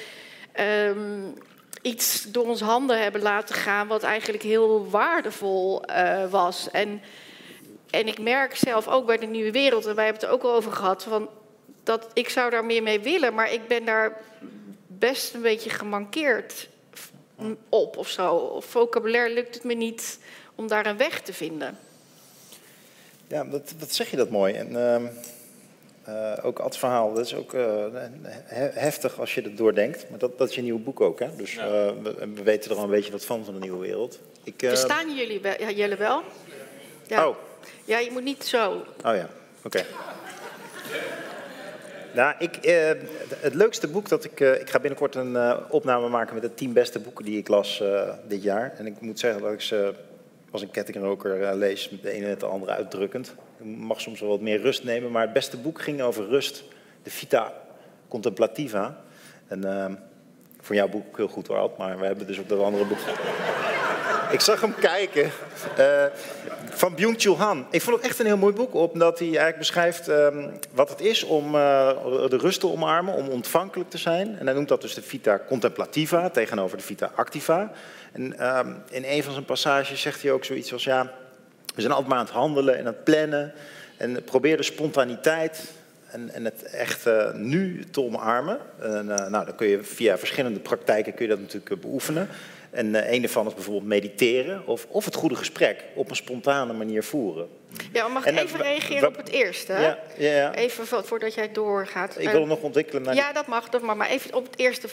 um, 0.61 1.35
iets 1.83 2.23
door 2.23 2.47
onze 2.47 2.65
handen 2.65 3.03
hebben 3.03 3.23
laten 3.23 3.55
gaan 3.55 3.87
wat 3.87 4.03
eigenlijk 4.03 4.43
heel 4.43 4.91
waardevol 4.91 5.83
uh, 5.91 6.31
was. 6.31 6.71
En, 6.71 7.03
en 7.91 8.07
ik 8.07 8.19
merk 8.19 8.57
zelf 8.57 8.89
ook 8.89 9.07
bij 9.07 9.19
de 9.19 9.27
nieuwe 9.27 9.53
wereld, 9.53 9.87
en 9.87 9.95
wij 9.95 10.05
hebben 10.05 10.23
het 10.23 10.31
er 10.31 10.37
ook 10.37 10.45
al 10.45 10.55
over 10.55 10.73
gehad, 10.73 11.03
van 11.03 11.29
dat 11.83 12.11
ik 12.12 12.29
zou 12.29 12.50
daar 12.50 12.65
meer 12.65 12.83
mee 12.83 13.00
willen, 13.00 13.35
maar 13.35 13.53
ik 13.53 13.69
ben 13.69 13.85
daar 13.85 14.21
best 14.87 15.35
een 15.35 15.43
beetje 15.43 15.71
gemankeerd 15.71 16.69
op 17.68 17.97
of 17.97 18.09
zo. 18.09 18.35
Of 18.35 18.64
vocabulaire 18.64 19.35
lukt 19.35 19.54
het 19.54 19.64
me 19.64 19.75
niet 19.75 20.18
om 20.54 20.68
daar 20.68 20.87
een 20.87 20.97
weg 20.97 21.20
te 21.20 21.32
vinden. 21.32 21.78
Ja, 23.26 23.44
dat, 23.44 23.75
dat 23.78 23.94
zeg 23.94 24.11
je 24.11 24.16
dat 24.16 24.30
mooi. 24.30 24.54
En, 24.54 24.73
uh, 24.73 24.97
uh, 26.09 26.44
ook 26.44 26.64
het 26.64 26.76
verhaal, 26.76 27.14
dat 27.14 27.26
is 27.26 27.35
ook 27.35 27.52
uh, 27.52 27.85
heftig 28.75 29.20
als 29.20 29.35
je 29.35 29.42
het 29.42 29.56
doordenkt. 29.56 30.11
Maar 30.11 30.18
dat, 30.18 30.38
dat 30.38 30.49
is 30.49 30.54
je 30.54 30.62
nieuwe 30.62 30.80
boek 30.80 31.00
ook, 31.00 31.18
hè? 31.18 31.37
Dus 31.37 31.54
ja. 31.54 31.64
uh, 31.64 31.92
we, 32.02 32.14
we, 32.35 32.42
weten 32.42 32.70
er 32.70 32.76
al 32.76 32.85
een 32.85 32.90
beetje 32.90 33.12
wat 33.12 33.25
van, 33.25 33.44
van 33.44 33.54
de 33.54 33.61
nieuwe 33.61 33.78
wereld. 33.78 34.18
Ik, 34.44 34.54
Verstaan 34.59 35.16
jullie 35.16 35.40
wel? 35.40 35.54
Ja, 35.59 35.70
jullie 35.70 35.97
wel? 35.97 36.23
Ja. 37.06 37.28
Oh. 37.28 37.37
Ja, 37.85 37.99
je 37.99 38.11
moet 38.11 38.23
niet 38.23 38.44
zo. 38.44 38.73
Oh 38.73 39.14
ja, 39.14 39.28
oké. 39.62 39.66
Okay. 39.66 39.85
Nou, 42.14 42.35
ik, 42.38 42.59
het 43.40 43.55
leukste 43.55 43.88
boek 43.88 44.09
dat 44.09 44.25
ik... 44.25 44.40
ik 44.40 44.71
ga 44.71 44.79
binnenkort 44.79 45.14
een 45.14 45.37
opname 45.71 46.09
maken 46.09 46.35
met 46.35 46.43
de 46.43 46.55
tien 46.55 46.73
beste 46.73 46.99
boeken 46.99 47.25
die 47.25 47.38
ik 47.38 47.49
las 47.49 47.83
dit 48.29 48.43
jaar. 48.43 48.75
En 48.79 48.87
ik 48.87 49.00
moet 49.00 49.19
zeggen 49.19 49.43
dat 49.43 49.52
ik 49.52 49.61
ze 49.61 49.95
als 50.50 50.62
een 50.62 50.71
kettingroker 50.71 51.57
lees, 51.57 51.90
de 52.02 52.11
ene 52.11 52.26
met 52.26 52.40
de 52.40 52.47
andere 52.47 52.73
uitdrukkend. 52.73 53.35
Je 53.59 53.64
mag 53.64 54.00
soms 54.00 54.21
wel 54.21 54.29
wat 54.29 54.40
meer 54.40 54.61
rust 54.61 54.85
nemen, 54.85 55.11
maar 55.11 55.23
het 55.23 55.33
beste 55.33 55.57
boek 55.57 55.81
ging 55.81 56.02
over 56.02 56.29
rust. 56.29 56.64
De 57.02 57.11
Vita 57.11 57.52
Contemplativa. 58.09 58.97
En 59.47 59.67
uh, 59.67 59.87
voor 60.61 60.75
jouw 60.75 60.88
boek 60.88 61.17
heel 61.17 61.29
goed 61.29 61.47
hoor, 61.47 61.71
maar 61.79 61.99
we 61.99 62.07
hebben 62.07 62.26
dus 62.26 62.38
op 62.38 62.49
dat 62.49 62.61
andere 62.61 62.85
boek... 62.85 62.99
ik 64.31 64.41
zag 64.41 64.61
hem 64.61 64.75
kijken. 64.75 65.31
Uh, 65.79 66.05
van 66.71 66.95
Byung-Chul 66.95 67.39
Han. 67.39 67.67
Ik 67.71 67.83
vond 67.83 67.97
het 67.97 68.05
echt 68.05 68.19
een 68.19 68.27
heel 68.27 68.37
mooi 68.37 68.55
boek, 68.55 68.75
omdat 68.75 69.19
hij 69.19 69.29
eigenlijk 69.29 69.59
beschrijft 69.59 70.09
um, 70.09 70.51
wat 70.73 70.89
het 70.89 71.01
is 71.01 71.25
om 71.25 71.55
uh, 71.55 71.91
de 72.29 72.37
rust 72.37 72.61
te 72.61 72.67
omarmen, 72.67 73.15
om 73.15 73.29
ontvankelijk 73.29 73.91
te 73.91 73.99
zijn. 73.99 74.39
En 74.39 74.47
hij 74.47 74.55
noemt 74.55 74.69
dat 74.69 74.81
dus 74.81 74.95
de 74.95 75.03
Vita 75.03 75.41
Contemplativa 75.49 76.31
tegenover 76.31 76.77
de 76.77 76.83
Vita 76.83 77.11
Activa. 77.15 77.73
En 78.13 78.57
um, 78.59 78.83
in 78.91 79.05
een 79.05 79.23
van 79.23 79.33
zijn 79.33 79.45
passages 79.45 80.01
zegt 80.01 80.23
hij 80.23 80.33
ook 80.33 80.45
zoiets 80.45 80.73
als 80.73 80.85
ja 80.85 81.13
we 81.75 81.81
zijn 81.81 81.93
altijd 81.93 82.09
maar 82.09 82.19
aan 82.19 82.25
het 82.25 82.35
handelen 82.35 82.75
en 82.75 82.81
aan 82.81 82.93
het 82.93 83.05
plannen. 83.05 83.53
En 83.97 84.25
probeer 84.25 84.57
de 84.57 84.63
spontaniteit 84.63 85.73
en, 86.11 86.31
en 86.31 86.45
het 86.45 86.63
echt 86.63 87.07
uh, 87.07 87.33
nu 87.33 87.85
te 87.91 88.01
omarmen. 88.01 88.59
En, 88.81 89.07
nou, 89.07 89.31
dan 89.31 89.55
kun 89.57 89.67
je 89.67 89.83
via 89.83 90.19
verschillende 90.19 90.61
praktijken 90.61 91.15
kun 91.15 91.25
je 91.25 91.31
dat 91.31 91.41
natuurlijk 91.41 91.81
beoefenen. 91.81 92.29
En 92.71 92.87
uh, 92.87 93.12
een 93.12 93.21
daarvan 93.21 93.47
is 93.47 93.55
bijvoorbeeld 93.55 93.87
mediteren 93.87 94.67
of, 94.67 94.87
of 94.89 95.05
het 95.05 95.15
goede 95.15 95.35
gesprek 95.35 95.85
op 95.95 96.11
een 96.11 96.17
spontane 96.17 96.73
manier 96.73 97.03
voeren. 97.03 97.49
Ja, 97.93 98.09
mag 98.09 98.27
ik 98.27 98.39
even 98.39 98.61
reageren 98.61 99.09
op 99.09 99.17
het 99.17 99.29
eerste? 99.29 99.73
Ja, 99.73 99.99
ja, 100.17 100.31
ja. 100.31 100.55
Even 100.55 100.87
voordat 100.87 101.35
jij 101.35 101.53
doorgaat. 101.53 102.19
Ik 102.19 102.29
wil 102.29 102.41
het 102.41 102.49
nog 102.49 102.61
ontwikkelen. 102.61 103.03
Naar 103.03 103.15
ja, 103.15 103.33
dat 103.33 103.47
mag, 103.47 103.69
dat 103.69 103.83
mag. 103.83 103.97
Maar 103.97 104.09
even 104.09 104.35
op 104.35 104.45
het 104.45 104.59
eerste. 104.59 104.89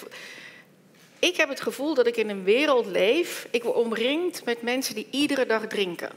Ik 1.20 1.38
heb 1.38 1.50
het 1.50 1.62
gevoel 1.62 1.94
dat 1.94 2.08
ik 2.08 2.18
in 2.18 2.30
een 2.30 2.44
wereld 2.44 2.86
leef. 2.86 3.48
Ik 3.52 3.64
word 3.64 3.76
omringd 3.76 4.46
met 4.46 4.62
mensen 4.62 4.96
die 4.96 5.08
iedere 5.12 5.46
dag 5.46 5.68
drinken 5.68 6.10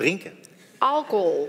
drinken? 0.00 0.38
Alcohol. 0.78 1.48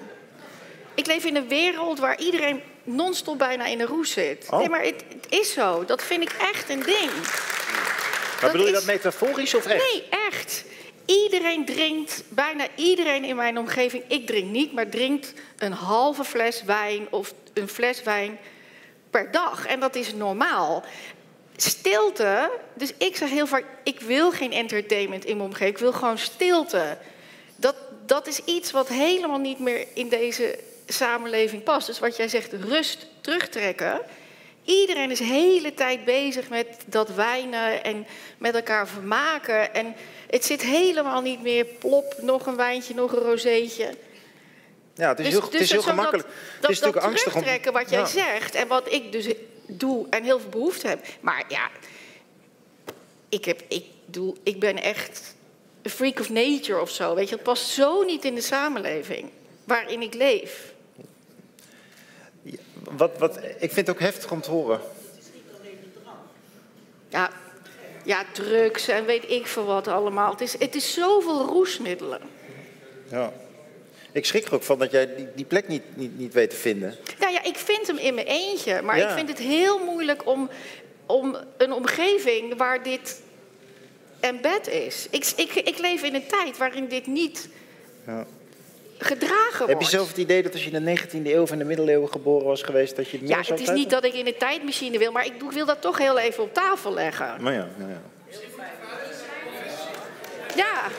Ik 0.96 1.06
leef 1.06 1.26
in 1.26 1.36
een 1.36 1.48
wereld 1.48 2.00
waar 2.00 2.20
iedereen 2.20 2.62
non-stop 2.84 3.38
bijna 3.38 3.66
in 3.66 3.78
de 3.78 3.86
roes 3.86 4.12
zit. 4.12 4.48
Oh. 4.50 4.60
Nee, 4.60 4.70
maar 4.70 4.84
het, 4.84 5.04
het, 5.08 5.26
is 5.30 5.54
zo. 5.54 5.86
Dat 5.86 6.04
vind 6.04 6.22
ik 6.22 6.36
echt 6.40 6.70
een 6.70 6.84
ding. 6.84 7.12
Maar 8.42 8.52
dat 8.52 8.52
bedoel 8.52 8.68
je 8.68 8.86
dat 8.86 8.94
metaforisch 8.94 9.54
of 9.54 9.66
echt? 9.66 9.94
Nee, 9.94 10.04
echt. 10.10 10.64
Iedereen 11.06 11.66
drinkt, 11.66 12.24
bijna 12.30 12.68
iedereen 12.76 13.24
in 13.24 13.36
mijn 13.36 13.58
omgeving, 13.58 14.04
ik 14.08 14.28
drink 14.28 14.52
niet, 14.52 14.74
maar 14.74 14.90
drinkt 14.90 15.34
een 15.58 15.72
halve 15.72 16.24
fles 16.24 16.64
wijn 16.64 17.08
of 17.10 17.34
een 17.54 17.68
fles 17.68 18.04
wijn 18.04 18.40
per 19.10 19.32
dag. 19.32 19.66
En 19.66 19.80
dat 19.80 19.96
is 19.96 20.14
normaal. 20.14 20.84
Stilte, 21.56 22.52
dus 22.74 22.94
ik 22.98 23.16
zeg 23.16 23.30
heel 23.30 23.48
vaak, 23.48 23.66
ik 23.84 24.00
wil 24.00 24.32
geen 24.32 24.52
entertainment 24.52 25.26
in 25.26 25.38
mijn 25.38 25.50
omgeving, 25.50 25.76
ik 25.76 25.82
wil 25.82 25.94
gewoon 25.94 26.18
stilte. 26.18 26.98
Dat, 27.56 27.76
dat 28.06 28.28
is 28.28 28.40
iets 28.46 28.72
wat 28.72 28.88
helemaal 28.88 29.40
niet 29.40 29.60
meer 29.60 29.88
in 29.94 30.10
deze 30.10 30.60
samenleving 30.88 31.64
past. 31.64 31.88
Dus 31.88 32.00
wat 32.00 32.18
jij 32.18 32.28
zegt, 32.28 32.54
rust 32.54 33.08
terugtrekken. 33.22 34.02
Iedereen 34.64 35.12
is 35.12 35.18
de 35.18 35.24
hele 35.24 35.74
tijd 35.74 36.06
bezig 36.06 36.50
met 36.50 36.68
dat 36.86 37.10
wijnen 37.10 37.84
en 37.84 38.08
met 38.38 38.56
elkaar 38.56 38.88
vermaken. 38.88 39.74
En 39.74 39.96
het 40.30 40.46
zit 40.46 40.62
helemaal 40.62 41.22
niet 41.22 41.42
meer 41.42 41.66
plop, 41.66 42.16
nog 42.22 42.46
een 42.46 42.56
wijntje, 42.56 42.94
nog 42.94 43.12
een 43.12 43.20
rozeetje. 43.20 43.96
Ja, 44.94 45.10
het 45.10 45.20
is 45.20 45.26
dus, 45.26 45.34
heel, 45.34 45.44
het 45.44 45.54
is 45.54 45.60
dus 45.60 45.72
heel 45.72 45.82
gemakkelijk. 45.82 46.28
Dat, 46.28 46.36
het 46.62 46.70
is 46.70 46.80
natuurlijk 46.80 46.94
dat 46.94 47.04
angstig 47.04 47.32
terugtrekken 47.32 47.74
wat 47.74 47.90
jij 47.90 48.00
ja. 48.00 48.06
zegt 48.06 48.56
en 48.56 48.68
wat 48.68 48.92
ik 48.92 49.12
dus 49.12 49.28
doe 49.68 50.08
en 50.10 50.24
heel 50.24 50.40
veel 50.40 50.50
behoefte 50.50 50.88
heb. 50.88 51.06
Maar 51.20 51.44
ja, 51.48 51.70
ik, 53.30 53.46
heb, 53.46 53.62
ik, 53.68 53.86
doe, 54.06 54.36
ik 54.44 54.60
ben 54.60 54.82
echt 54.82 55.36
a 55.88 55.90
freak 55.90 56.20
of 56.20 56.30
nature 56.30 56.82
of 56.82 56.90
zo. 56.90 57.16
Weet 57.16 57.30
je, 57.30 57.36
het 57.36 57.44
past 57.44 57.68
zo 57.68 58.04
niet 58.04 58.26
in 58.26 58.36
de 58.36 58.42
samenleving 58.42 59.30
waarin 59.64 60.02
ik 60.02 60.14
leef. 60.14 60.71
Wat, 62.98 63.18
wat, 63.18 63.38
ik 63.38 63.72
vind 63.72 63.88
het 63.88 63.90
ook 63.90 64.00
heftig 64.00 64.32
om 64.32 64.42
te 64.42 64.52
horen. 64.52 64.82
Ja, 67.10 67.30
ja, 68.04 68.26
drugs 68.32 68.88
en 68.88 69.06
weet 69.06 69.30
ik 69.30 69.48
veel 69.48 69.66
wat 69.66 69.88
allemaal. 69.88 70.32
Het 70.32 70.42
is, 70.42 70.60
het 70.60 70.76
is 70.76 70.94
zoveel 70.94 71.46
roesmiddelen. 71.46 72.22
Ja. 73.10 73.34
Ik 74.12 74.26
schrik 74.26 74.46
er 74.46 74.54
ook 74.54 74.64
van 74.64 74.80
dat 74.80 74.92
jij 74.92 75.16
die, 75.16 75.28
die 75.36 75.46
plek 75.46 75.68
niet, 75.68 75.84
niet, 75.94 76.18
niet 76.18 76.34
weet 76.34 76.50
te 76.50 76.56
vinden. 76.56 76.96
Nou 77.20 77.32
ja, 77.32 77.44
ik 77.44 77.56
vind 77.56 77.88
hem 77.88 77.98
in 77.98 78.14
mijn 78.14 78.28
eentje. 78.28 78.82
Maar 78.82 78.98
ja. 78.98 79.08
ik 79.08 79.16
vind 79.16 79.30
het 79.30 79.38
heel 79.38 79.80
moeilijk 79.86 80.28
om, 80.28 80.50
om 81.06 81.38
een 81.58 81.72
omgeving 81.72 82.58
waar 82.58 82.84
dit 82.84 83.22
embed 84.20 84.68
is. 84.68 85.08
Ik, 85.10 85.34
ik, 85.36 85.54
ik 85.54 85.78
leef 85.78 86.04
in 86.04 86.16
een 86.16 86.28
tijd 86.28 86.58
waarin 86.58 86.88
dit 86.88 87.08
niet 87.08 87.50
ja. 88.06 88.26
Gedragen 89.06 89.58
wordt. 89.58 89.72
Heb 89.72 89.82
je 89.82 89.88
zelf 89.88 90.08
het 90.08 90.18
idee 90.18 90.44
dat 90.44 90.52
als 90.52 90.64
je 90.64 90.72
in 90.72 90.86
de 90.86 91.00
19e 91.00 91.22
eeuw 91.24 91.42
of 91.42 91.52
in 91.52 91.58
de 91.58 91.64
middeleeuwen 91.66 92.12
geboren 92.12 92.46
was 92.46 92.62
geweest, 92.62 92.96
dat 92.96 93.10
je 93.10 93.18
het 93.18 93.28
meer 93.28 93.38
Ja, 93.38 93.44
zou 93.44 93.60
het 93.60 93.70
is 93.70 93.76
niet 93.76 93.90
dat 93.90 94.04
ik 94.04 94.14
in 94.14 94.28
een 94.28 94.38
tijdmachine 94.38 94.98
wil, 94.98 95.12
maar 95.12 95.26
ik 95.26 95.34
wil 95.50 95.66
dat 95.66 95.82
toch 95.82 95.98
heel 95.98 96.20
even 96.20 96.44
op 96.44 96.54
tafel 96.54 96.94
leggen. 96.94 97.36
Maar 97.42 97.54
ja, 97.54 97.68
ja, 97.80 97.88
ja. 97.88 98.02
Ja, 100.56 100.90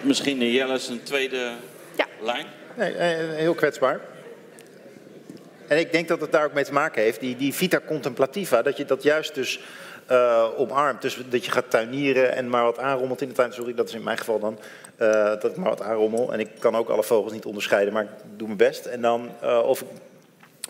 Misschien 0.00 0.38
de 0.38 0.52
Jelle 0.52 0.80
een 0.88 1.02
tweede 1.02 1.52
ja. 1.96 2.06
lijn. 2.20 2.46
Nee, 2.74 2.94
eh, 2.94 3.36
heel 3.36 3.54
kwetsbaar. 3.54 4.00
En 5.66 5.78
ik 5.78 5.92
denk 5.92 6.08
dat 6.08 6.20
het 6.20 6.32
daar 6.32 6.44
ook 6.44 6.52
mee 6.52 6.64
te 6.64 6.72
maken 6.72 7.02
heeft, 7.02 7.20
die, 7.20 7.36
die 7.36 7.54
vita 7.54 7.80
contemplativa, 7.86 8.62
dat 8.62 8.76
je 8.76 8.84
dat 8.84 9.02
juist 9.02 9.34
dus 9.34 9.60
eh, 10.06 10.44
omarmt. 10.56 11.02
Dus 11.02 11.18
dat 11.28 11.44
je 11.44 11.50
gaat 11.50 11.70
tuinieren 11.70 12.32
en 12.32 12.48
maar 12.48 12.64
wat 12.64 12.78
aanrommelt 12.78 13.20
in 13.20 13.28
de 13.28 13.34
tuin. 13.34 13.52
Sorry, 13.52 13.74
dat 13.74 13.88
is 13.88 13.94
in 13.94 14.02
mijn 14.02 14.18
geval 14.18 14.38
dan. 14.38 14.58
eh, 14.96 15.24
dat 15.24 15.44
ik 15.44 15.56
maar 15.56 15.68
wat 15.68 15.82
aanrommel. 15.82 16.32
En 16.32 16.40
ik 16.40 16.48
kan 16.58 16.76
ook 16.76 16.88
alle 16.88 17.02
vogels 17.02 17.32
niet 17.32 17.44
onderscheiden, 17.44 17.92
maar 17.92 18.02
ik 18.02 18.08
doe 18.36 18.46
mijn 18.46 18.58
best. 18.58 18.86
En 18.86 19.00
dan, 19.00 19.28
eh, 19.40 19.58
of 19.64 19.80
ik, 19.80 19.88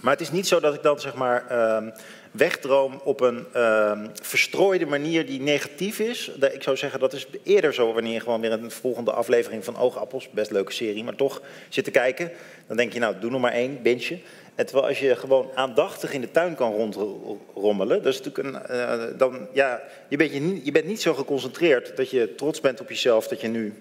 maar 0.03 0.13
het 0.13 0.21
is 0.21 0.31
niet 0.31 0.47
zo 0.47 0.61
dat 0.61 0.75
ik 0.75 0.83
dan 0.83 1.01
zeg 1.01 1.15
maar 1.15 1.47
ehm, 1.49 1.91
wegdroom 2.31 3.01
op 3.05 3.21
een 3.21 3.47
ehm, 3.53 4.07
verstrooide 4.23 4.87
manier 4.87 5.27
die 5.27 5.41
negatief 5.41 5.99
is. 5.99 6.31
Ik 6.53 6.63
zou 6.63 6.77
zeggen 6.77 7.01
dat 7.01 7.13
is 7.13 7.27
eerder 7.43 7.75
zo 7.75 7.93
wanneer 7.93 8.13
je 8.13 8.21
gewoon 8.21 8.41
weer 8.41 8.53
een 8.53 8.71
volgende 8.71 9.13
aflevering 9.13 9.65
van 9.65 9.77
Oogappels, 9.79 10.31
best 10.31 10.51
leuke 10.51 10.73
serie, 10.73 11.05
maar 11.05 11.17
toch 11.17 11.43
zit 11.69 11.85
te 11.85 11.91
kijken. 11.91 12.31
Dan 12.67 12.77
denk 12.77 12.93
je 12.93 12.99
nou, 12.99 13.15
doe 13.21 13.31
nog 13.31 13.41
maar 13.41 13.53
één, 13.53 13.83
bintje. 13.83 14.19
Terwijl 14.55 14.87
als 14.87 14.99
je 14.99 15.17
gewoon 15.17 15.51
aandachtig 15.55 16.13
in 16.13 16.21
de 16.21 16.31
tuin 16.31 16.55
kan 16.55 16.73
rondrommelen, 16.73 18.03
dat 18.03 18.13
is 18.13 18.21
natuurlijk 18.23 18.55
een, 18.55 18.67
eh, 18.67 19.19
dan, 19.19 19.49
ja, 19.53 19.83
je 20.09 20.17
bent, 20.17 20.33
je 20.65 20.73
bent 20.73 20.87
niet 20.87 21.03
zo 21.03 21.15
geconcentreerd 21.15 21.97
dat 21.97 22.11
je 22.11 22.35
trots 22.35 22.61
bent 22.61 22.81
op 22.81 22.89
jezelf 22.89 23.29
dat 23.29 23.41
je 23.41 23.49
nu 23.49 23.75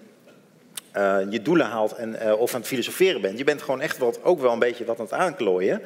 eh, 0.92 1.18
je 1.30 1.42
doelen 1.42 1.66
haalt 1.66 1.92
en, 1.94 2.20
eh, 2.20 2.40
of 2.40 2.54
aan 2.54 2.60
het 2.60 2.68
filosoferen 2.68 3.20
bent. 3.20 3.38
Je 3.38 3.44
bent 3.44 3.62
gewoon 3.62 3.80
echt 3.80 3.98
wat, 3.98 4.20
ook 4.22 4.40
wel 4.40 4.52
een 4.52 4.58
beetje 4.58 4.84
wat 4.84 4.98
aan 4.98 5.04
het 5.04 5.14
aanklooien. 5.14 5.82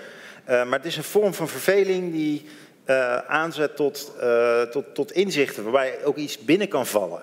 Eh, 0.47 0.65
maar 0.65 0.79
het 0.79 0.89
is 0.89 0.97
een 0.97 1.03
vorm 1.03 1.35
van 1.35 1.49
verveling 1.49 2.13
die 2.13 2.47
eh, 2.85 3.17
aanzet 3.19 3.77
tot, 3.77 4.13
eh, 4.21 4.63
tot, 4.63 4.95
tot 4.95 5.13
inzichten, 5.13 5.63
waarbij 5.63 5.99
ook 6.05 6.17
iets 6.17 6.39
binnen 6.39 6.69
kan 6.69 6.87
vallen. 6.87 7.23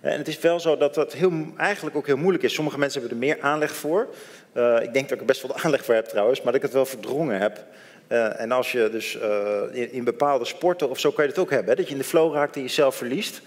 En 0.00 0.18
het 0.18 0.28
is 0.28 0.38
wel 0.38 0.60
zo 0.60 0.76
dat 0.76 0.94
dat 0.94 1.12
heel, 1.12 1.32
eigenlijk 1.56 1.96
ook 1.96 2.06
heel 2.06 2.16
moeilijk 2.16 2.44
is. 2.44 2.54
Sommige 2.54 2.78
mensen 2.78 3.00
hebben 3.00 3.18
er 3.18 3.26
meer 3.26 3.42
aanleg 3.42 3.72
voor. 3.74 4.08
Ik 4.82 4.92
denk 4.92 5.08
dat 5.08 5.12
ik 5.12 5.20
er 5.20 5.24
best 5.24 5.42
wel 5.42 5.56
aanleg 5.62 5.84
voor 5.84 5.94
heb 5.94 6.06
trouwens, 6.06 6.38
maar 6.38 6.52
dat 6.52 6.54
ik 6.54 6.62
het 6.62 6.72
wel 6.72 6.86
verdrongen 6.86 7.38
heb. 7.40 7.64
En 8.36 8.52
als 8.52 8.72
je 8.72 8.88
dus 8.90 9.18
in, 9.90 10.04
bepaalde 10.04 10.44
sporten 10.44 10.90
of 10.90 10.98
zo 10.98 11.10
kan 11.10 11.24
je 11.24 11.30
het 11.30 11.38
ook 11.38 11.50
hebben, 11.50 11.76
dat 11.76 11.86
je 11.86 11.92
in 11.92 11.98
de 11.98 12.04
flow 12.04 12.34
raakt 12.34 12.56
en 12.56 12.62
jezelf 12.62 12.96
verliest. 12.96 13.40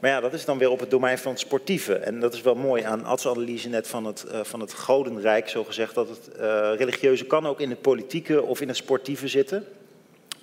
Maar 0.00 0.10
ja, 0.10 0.20
dat 0.20 0.32
is 0.32 0.44
dan 0.44 0.58
weer 0.58 0.70
op 0.70 0.80
het 0.80 0.90
domein 0.90 1.18
van 1.18 1.32
het 1.32 1.40
sportieve. 1.40 1.94
En 1.94 2.20
dat 2.20 2.34
is 2.34 2.40
wel 2.40 2.54
mooi 2.54 2.82
aan 2.82 3.04
Ad's 3.04 3.26
analyse 3.26 3.68
net 3.68 3.88
van 3.88 4.04
het, 4.04 4.24
eh, 4.24 4.40
van 4.42 4.60
het 4.60 4.74
godenrijk, 4.74 5.48
zo 5.48 5.64
gezegd. 5.64 5.94
Dat 5.94 6.08
het 6.08 6.28
eh, 6.36 6.70
religieuze 6.76 7.24
kan 7.24 7.46
ook 7.46 7.60
in 7.60 7.70
het 7.70 7.80
politieke 7.80 8.42
of 8.42 8.60
in 8.60 8.68
het 8.68 8.76
sportieve 8.76 9.28
zitten. 9.28 9.64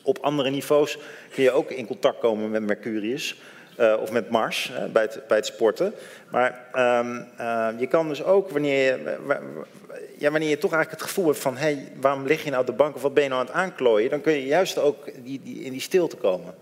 Op 0.02 0.18
andere 0.22 0.50
niveaus 0.50 0.98
kun 1.34 1.44
je 1.44 1.52
ook 1.52 1.72
in 1.72 1.86
contact 1.86 2.20
komen 2.20 2.50
met 2.50 2.62
Mercurius. 2.62 3.36
eh, 3.78 3.94
of 4.02 4.12
met 4.12 4.30
Mars 4.30 4.72
bij, 4.92 5.02
het, 5.02 5.22
bij 5.28 5.38
het 5.38 5.46
sporten. 5.46 5.94
Maar 6.32 6.68
ehm, 6.74 7.22
eh, 7.38 7.68
je 7.78 7.88
kan 7.88 8.08
dus 8.08 8.24
ook, 8.24 8.50
wanneer 8.50 8.86
je, 8.86 9.16
ja, 10.18 10.32
wanneer 10.32 10.50
je 10.50 10.58
toch 10.58 10.72
eigenlijk 10.72 11.02
het 11.02 11.10
gevoel 11.10 11.26
hebt 11.26 11.40
van... 11.40 11.58
Hey, 11.58 11.92
waarom 12.00 12.26
lig 12.26 12.44
je 12.44 12.50
nou 12.50 12.62
op 12.62 12.68
de 12.68 12.74
bank 12.74 12.96
of 12.96 13.02
wat 13.02 13.14
ben 13.14 13.24
je 13.24 13.30
nou 13.30 13.42
aan 13.42 13.48
het 13.48 13.56
aanklooien... 13.56 14.10
dan 14.10 14.22
kun 14.22 14.34
je 14.34 14.46
juist 14.46 14.78
ook 14.78 15.06
die, 15.24 15.42
die, 15.44 15.64
in 15.64 15.72
die 15.72 15.82
stilte 15.82 16.16
komen. 16.16 16.56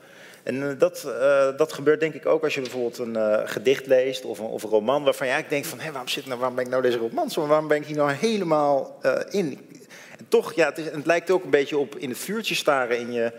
En 0.46 0.70
eh, 0.70 0.80
dat, 0.80 1.04
eh, 1.20 1.58
dat 1.58 1.74
gebeurt 1.74 2.00
denk 2.00 2.14
ik 2.14 2.26
ook 2.26 2.44
als 2.44 2.54
je 2.54 2.62
bijvoorbeeld 2.62 2.98
een 2.98 3.16
eh, 3.16 3.42
gedicht 3.46 3.88
leest 3.88 4.26
of 4.26 4.40
een, 4.40 4.46
of 4.46 4.64
een 4.64 4.70
roman... 4.70 5.04
waarvan 5.04 5.28
je 5.28 5.34
eigenlijk 5.34 5.64
denkt 5.64 5.68
van, 5.68 5.86
hé, 5.86 5.92
waarom, 5.92 6.10
zit 6.10 6.26
nou, 6.26 6.40
waarom 6.40 6.56
ben 6.56 6.66
ik 6.66 6.72
nou 6.72 6.82
deze 6.84 6.98
roman 6.98 7.30
waarom 7.36 7.68
ben 7.68 7.78
ik 7.78 7.86
hier 7.86 7.96
nou 7.96 8.12
helemaal 8.12 9.00
in? 9.30 9.70
En 10.18 10.26
toch, 10.28 10.54
ja, 10.54 10.66
het, 10.66 10.78
het 10.78 11.06
lijkt 11.06 11.32
ook 11.32 11.44
een 11.44 11.50
beetje 11.50 11.78
op 11.78 11.96
in 11.96 12.10
het 12.10 12.18
vuurtje 12.18 12.56
staren 12.56 13.00
in 13.00 13.12
je, 13.12 13.32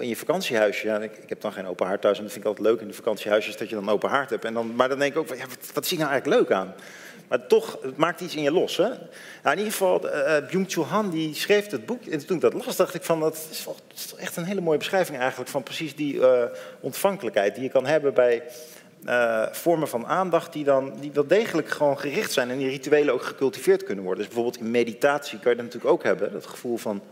in 0.00 0.08
je- 0.08 0.16
vakantiehuisje. 0.16 0.86
Ja, 0.86 0.98
ik, 0.98 1.16
ik 1.16 1.28
heb 1.28 1.40
dan 1.40 1.52
geen 1.52 1.66
open 1.66 1.86
haard 1.86 2.00
thuis 2.00 2.16
en 2.16 2.22
dat 2.22 2.32
vind 2.32 2.44
ik 2.44 2.50
altijd 2.50 2.68
leuk 2.68 2.80
in 2.80 2.88
de 2.88 2.94
vakantiehuisjes 2.94 3.56
dat 3.56 3.68
je 3.68 3.74
dan 3.74 3.84
een 3.84 3.94
open 3.94 4.08
haard 4.10 4.30
hebt. 4.30 4.44
En 4.44 4.54
dan, 4.54 4.74
maar 4.74 4.88
dan 4.88 4.98
denk 4.98 5.12
ik 5.12 5.18
ook, 5.18 5.26
van, 5.26 5.36
ja, 5.36 5.46
wat, 5.46 5.72
wat 5.74 5.84
is 5.84 5.90
hier 5.90 5.98
nou 5.98 6.10
eigenlijk 6.10 6.40
leuk 6.40 6.58
aan? 6.58 6.74
Maar 7.28 7.46
toch, 7.46 7.78
het 7.82 7.96
maakt 7.96 8.20
iets 8.20 8.34
in 8.34 8.42
je 8.42 8.52
los. 8.52 8.76
Hè? 8.76 8.88
Nou, 8.88 8.98
in 9.42 9.58
ieder 9.58 9.72
geval, 9.72 10.10
eh 10.10 10.46
Byung-Chul 10.46 10.84
Han 10.84 11.10
die 11.10 11.34
schreef 11.34 11.70
het 11.70 11.86
boek. 11.86 12.04
En 12.04 12.26
toen 12.26 12.36
ik 12.36 12.42
dat 12.42 12.52
las, 12.52 12.76
dacht 12.76 12.94
ik 12.94 13.02
van, 13.02 13.20
dat 13.20 13.48
is, 13.50 13.64
wel, 13.64 13.76
echt 14.18 14.36
een 14.36 14.44
hele 14.44 14.60
mooie 14.60 14.78
beschrijving 14.78 15.18
eigenlijk 15.18 15.50
van 15.50 15.62
precies 15.62 15.96
die 15.96 16.26
eh, 16.26 16.44
ontvankelijkheid 16.80 17.54
die 17.54 17.64
je 17.64 17.70
kan 17.70 17.86
hebben 17.86 18.14
bij 18.14 18.42
eh, 19.04 19.46
vormen 19.50 19.88
van 19.88 20.06
aandacht 20.06 20.52
die 20.52 20.64
dan 20.64 20.92
die 21.00 21.12
wel 21.12 21.26
degelijk 21.26 21.68
gewoon 21.68 21.98
gericht 21.98 22.32
zijn 22.32 22.50
en 22.50 22.58
die 22.58 22.68
rituelen 22.68 23.14
ook 23.14 23.22
gecultiveerd 23.22 23.84
kunnen 23.84 24.04
worden. 24.04 24.24
Dus 24.24 24.34
bijvoorbeeld 24.34 24.64
in 24.64 24.70
meditatie 24.70 25.38
kan 25.38 25.50
je 25.50 25.56
dat 25.56 25.66
natuurlijk 25.66 25.92
ook 25.92 26.02
hebben, 26.02 26.32
dat 26.32 26.46
gevoel 26.46 26.76
van 26.76 27.02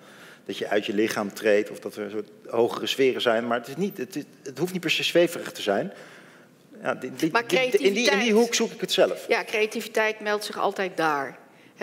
dat 0.44 0.58
je 0.58 0.68
uit 0.68 0.86
je 0.86 0.94
lichaam 0.94 1.32
treedt 1.32 1.70
of 1.70 1.78
dat 1.78 1.96
er 1.96 2.10
soort 2.10 2.30
hogere 2.46 2.86
sferen 2.86 3.20
zijn, 3.20 3.46
maar 3.46 3.58
het, 3.58 3.68
is 3.68 3.76
niet, 3.76 3.96
het, 3.96 4.24
het 4.42 4.58
hoeft 4.58 4.72
niet 4.72 4.80
per 4.80 4.90
se 4.90 5.02
zweverig 5.02 5.52
te 5.52 5.62
zijn. 5.62 5.92
Ja, 6.84 6.94
die- 6.94 7.12
die- 7.16 7.30
Maar 7.32 7.42
in, 7.46 7.70
die, 7.70 8.10
in 8.10 8.18
die 8.18 8.32
hoek 8.32 8.54
zoek 8.54 8.70
ik 8.72 8.80
het 8.80 8.92
zelf. 8.92 9.24
ja, 9.28 9.44
creativiteit 9.44 10.20
meldt 10.20 10.44
zich 10.44 10.58
altijd 10.58 10.96
daar. 10.96 11.38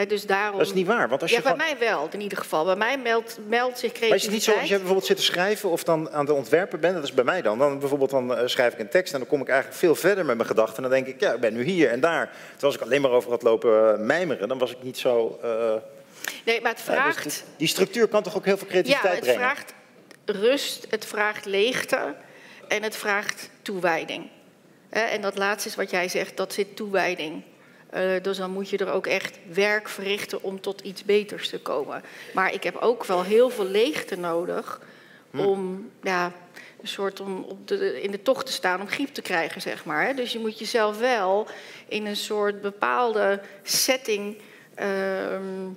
Dus 0.07 0.25
daarom... 0.25 0.57
Dat 0.57 0.67
is 0.67 0.73
niet 0.73 0.87
waar, 0.87 1.09
want 1.09 1.21
als 1.21 1.31
je 1.31 1.37
ja, 1.37 1.43
bij 1.43 1.51
gewoon- 1.51 1.67
mij 1.79 1.87
wel, 1.87 2.07
in 2.11 2.21
ieder 2.21 2.37
geval. 2.37 2.65
Bij 2.65 2.75
mij 2.75 2.97
meldt, 2.97 3.37
meldt 3.47 3.79
zich 3.79 3.91
creativiteit. 3.91 4.09
Maar 4.09 4.17
is 4.17 4.23
het 4.23 4.31
niet 4.33 4.43
zo 4.43 4.51
als 4.51 4.69
je 4.69 4.75
bijvoorbeeld 4.75 5.05
zit 5.05 5.17
te 5.17 5.23
schrijven 5.23 5.69
of 5.69 5.83
dan 5.83 6.09
aan 6.11 6.25
het 6.25 6.35
ontwerpen 6.35 6.79
bent, 6.79 6.93
dat 6.95 7.03
is 7.03 7.13
bij 7.13 7.23
mij 7.23 7.41
dan, 7.41 7.57
dan 7.57 7.79
bijvoorbeeld 7.79 8.09
dan 8.09 8.35
eh, 8.35 8.47
schrijf 8.47 8.73
ik 8.73 8.79
een 8.79 8.89
tekst 8.89 9.13
en 9.13 9.19
dan 9.19 9.27
kom 9.27 9.41
ik 9.41 9.47
eigenlijk 9.47 9.79
veel 9.79 9.95
verder 9.95 10.25
met 10.25 10.35
mijn 10.35 10.47
gedachten. 10.47 10.75
En 10.75 10.81
dan 10.81 10.91
denk 10.91 11.07
ik, 11.07 11.19
ja, 11.19 11.33
ik 11.33 11.39
ben 11.39 11.53
nu 11.53 11.63
hier 11.63 11.89
en 11.89 11.99
daar. 11.99 12.25
Terwijl 12.27 12.65
als 12.65 12.75
ik 12.75 12.81
alleen 12.81 13.01
maar 13.01 13.11
over 13.11 13.29
had 13.29 13.41
lopen 13.41 13.93
eh, 13.93 13.99
mijmeren, 13.99 14.47
dan 14.47 14.57
was 14.57 14.71
ik 14.71 14.83
niet 14.83 14.97
zo... 14.97 15.39
eh, 15.43 15.49
Nee, 16.45 16.61
maar 16.61 16.71
het 16.71 16.81
ja, 16.85 17.05
dus 17.05 17.13
vraagt... 17.15 17.43
die- 17.57 17.67
structuur 17.67 18.07
kan 18.07 18.23
toch 18.23 18.35
ook 18.35 18.45
heel 18.45 18.57
veel 18.57 18.67
Ja, 18.67 18.71
creativiteit 18.73 19.13
het 19.15 19.23
brengen? 19.23 19.41
vraagt 19.41 19.73
rust, 20.25 20.87
het 20.89 21.05
vraagt 21.05 21.45
leegte 21.45 22.15
en 22.67 22.83
het 22.83 22.95
vraagt 22.95 23.49
toewijding. 23.61 24.29
En 24.91 25.21
dat 25.21 25.37
laatste 25.37 25.69
is 25.69 25.75
wat 25.75 25.89
jij 25.89 26.09
zegt, 26.09 26.37
dat 26.37 26.53
zit 26.53 26.75
toewijding. 26.75 27.43
Eh, 27.89 28.11
dus 28.21 28.37
dan 28.37 28.51
moet 28.51 28.69
je 28.69 28.77
er 28.77 28.91
ook 28.91 29.07
echt 29.07 29.39
werk 29.51 29.89
verrichten 29.89 30.43
om 30.43 30.61
tot 30.61 30.81
iets 30.81 31.03
beters 31.03 31.49
te 31.49 31.59
komen. 31.59 32.03
Maar 32.33 32.53
ik 32.53 32.63
heb 32.63 32.75
ook 32.75 33.05
wel 33.05 33.23
heel 33.23 33.49
veel 33.49 33.65
leegte 33.65 34.15
nodig 34.15 34.81
om 35.37 35.91
ja, 36.01 36.31
een 36.81 36.87
soort 36.87 37.19
om 37.19 37.43
op 37.43 37.67
de, 37.67 38.01
in 38.01 38.11
de 38.11 38.21
tocht 38.21 38.45
te 38.45 38.51
staan 38.51 38.81
om 38.81 38.87
griep 38.87 39.13
te 39.13 39.21
krijgen, 39.21 39.61
zeg 39.61 39.85
maar. 39.85 40.15
Dus 40.15 40.31
je 40.31 40.39
moet 40.39 40.59
jezelf 40.59 40.99
wel 40.99 41.47
in 41.87 42.05
een 42.05 42.15
soort 42.15 42.61
bepaalde 42.61 43.41
setting. 43.63 44.37
ehm, 44.75 45.69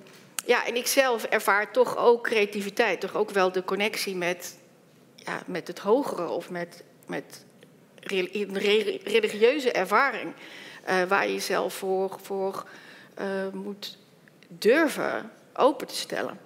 ja, 0.46 0.66
en 0.66 0.76
ik 0.76 0.86
zelf 0.86 1.24
ervaar 1.24 1.72
toch 1.72 1.96
ook 1.96 2.22
creativiteit, 2.22 3.00
toch 3.00 3.16
ook 3.16 3.30
wel 3.30 3.52
de 3.52 3.64
connectie 3.64 4.16
met, 4.16 4.56
ja, 5.14 5.42
met 5.46 5.66
het 5.66 5.78
hogere 5.78 6.28
of 6.28 6.50
met, 6.50 6.82
met 7.06 7.43
religieuze 9.04 9.72
ervaring. 9.72 10.32
eh, 10.84 11.02
waar 11.02 11.26
je 11.26 11.32
jezelf 11.32 11.74
voor, 11.74 12.18
voor 12.22 12.64
eh, 13.14 13.26
moet 13.52 13.96
durven 14.48 15.30
open 15.54 15.86
te 15.86 15.96
stellen. 15.96 16.38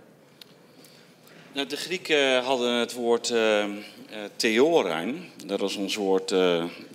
Nou, 1.52 1.66
de 1.66 1.76
Grieken 1.76 2.42
hadden 2.42 2.72
het 2.72 2.92
woord 2.92 3.32
theorein. 4.36 5.30
Daar 5.46 5.58
was 5.58 5.76
ons 5.76 5.96
woord 5.96 6.34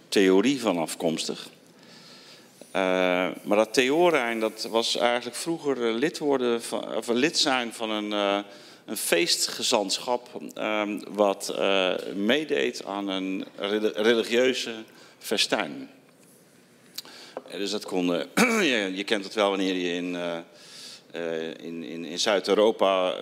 theorie 0.10 0.62
van 0.62 0.78
afkomstig. 0.78 1.49
Maar 3.43 3.58
dat 3.58 3.73
theorein, 3.73 4.39
dat 4.39 4.67
was 4.69 4.95
eigenlijk 4.95 5.36
vroeger 5.36 5.93
lid, 5.93 6.17
worden 6.17 6.63
van, 6.63 6.95
of 6.95 7.08
lid 7.08 7.38
zijn 7.38 7.73
van 7.73 7.89
een, 7.89 8.43
een 8.85 8.97
feestgezantschap... 8.97 10.29
eh, 10.53 10.81
wat 11.09 11.49
eh, 11.57 11.93
meedeed 12.15 12.85
aan 12.85 13.07
een 13.07 13.45
reli- 13.55 13.91
religieuze 13.95 14.73
festijn. 15.19 15.89
Eh, 17.47 17.57
Dus 17.57 17.71
dat 17.71 17.85
kon, 17.85 18.15
eh, 18.15 18.21
je, 18.71 18.91
je 18.95 19.03
kent 19.03 19.23
het 19.23 19.33
wel 19.33 19.49
wanneer 19.49 19.75
je 19.75 19.93
in, 19.93 20.17
in, 21.61 21.83
in, 21.83 22.05
in 22.05 22.19
Zuid-Europa 22.19 23.15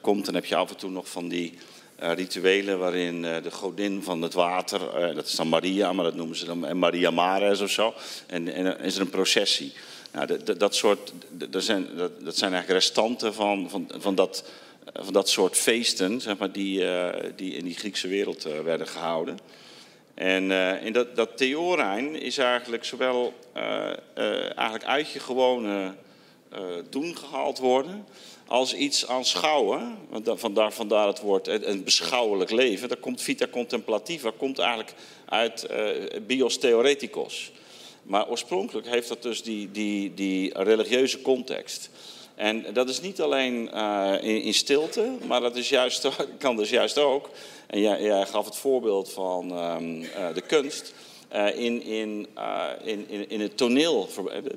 komt, 0.00 0.24
dan 0.24 0.34
heb 0.34 0.44
je 0.44 0.56
af 0.56 0.70
en 0.70 0.76
toe 0.76 0.90
nog 0.90 1.08
van 1.08 1.28
die 1.28 1.58
rituelen 1.98 2.78
waarin 2.78 3.22
de 3.22 3.50
godin 3.50 4.02
van 4.02 4.22
het 4.22 4.32
water, 4.34 5.14
dat 5.14 5.26
is 5.26 5.34
dan 5.34 5.48
Maria, 5.48 5.92
maar 5.92 6.04
dat 6.04 6.14
noemen 6.14 6.36
ze 6.36 6.44
dan 6.44 6.66
en 6.66 6.78
Maria 6.78 7.10
Mares 7.10 7.60
of 7.60 7.70
zo, 7.70 7.94
en, 8.26 8.52
en 8.54 8.78
is 8.80 8.94
er 8.94 9.00
een 9.00 9.10
processie. 9.10 9.72
Dat, 10.24 10.46
dat, 10.46 10.60
dat, 10.60 10.74
soort, 10.74 11.12
dat, 11.30 11.64
zijn, 11.64 11.86
dat, 11.96 12.24
dat 12.24 12.36
zijn 12.36 12.52
eigenlijk 12.52 12.82
restanten 12.82 13.34
van, 13.34 13.70
van, 13.70 13.90
van, 13.98 14.14
dat, 14.14 14.44
van 14.92 15.12
dat 15.12 15.28
soort 15.28 15.56
feesten, 15.56 16.20
zeg 16.20 16.38
maar, 16.38 16.52
die, 16.52 16.88
eh, 16.88 17.30
die 17.36 17.54
in 17.54 17.64
die 17.64 17.74
Griekse 17.74 18.08
wereld 18.08 18.44
eh, 18.44 18.60
werden 18.60 18.86
gehouden. 18.86 19.38
En 20.14 20.50
eh, 20.50 20.84
in 20.84 20.92
dat, 20.92 21.16
dat 21.16 21.36
theorein 21.36 22.20
is 22.20 22.38
eigenlijk 22.38 22.84
zowel 22.84 23.34
eigenlijk 24.54 24.84
uit 24.84 25.10
je 25.10 25.20
gewone 25.20 25.94
doen 26.90 27.16
gehaald 27.16 27.58
worden, 27.58 28.06
als 28.46 28.74
iets 28.74 29.06
aanschouwen, 29.06 29.96
vandaar, 30.24 30.72
vandaar 30.72 31.06
het 31.06 31.20
woord 31.20 31.46
een 31.46 31.84
beschouwelijk 31.84 32.50
leven, 32.50 32.88
daar 32.88 32.98
komt 32.98 33.22
vita 33.22 33.46
contemplativa, 33.50 34.32
komt 34.36 34.58
eigenlijk 34.58 34.92
uit 35.24 35.68
bios 36.26 36.58
theoreticos. 36.58 37.52
Maar 38.06 38.28
oorspronkelijk 38.28 38.86
heeft 38.86 39.08
dat 39.08 39.22
dus 39.22 39.42
die, 39.42 39.70
die, 39.70 40.14
die 40.14 40.62
religieuze 40.62 41.22
context. 41.22 41.90
En 42.34 42.66
dat 42.72 42.88
is 42.88 43.00
niet 43.00 43.20
alleen 43.20 43.70
uh, 43.74 44.12
in, 44.20 44.42
in, 44.42 44.54
stilte, 44.54 45.12
maar 45.26 45.40
dat 45.40 45.56
is 45.56 45.68
juist, 45.68 46.08
kan 46.38 46.56
dus 46.56 46.70
juist 46.70 46.98
ook. 46.98 47.30
En 47.66 47.80
jij, 47.80 48.26
gaf 48.26 48.44
het 48.44 48.56
voorbeeld 48.56 49.12
van 49.12 49.58
um, 49.58 50.02
uh, 50.02 50.08
de 50.34 50.40
kunst. 50.40 50.94
Uh, 51.32 51.58
in, 51.58 51.82
in, 51.82 52.28
in, 52.84 53.08
in, 53.08 53.30
in 53.30 53.40
het 53.40 53.56
toneel, 53.56 54.08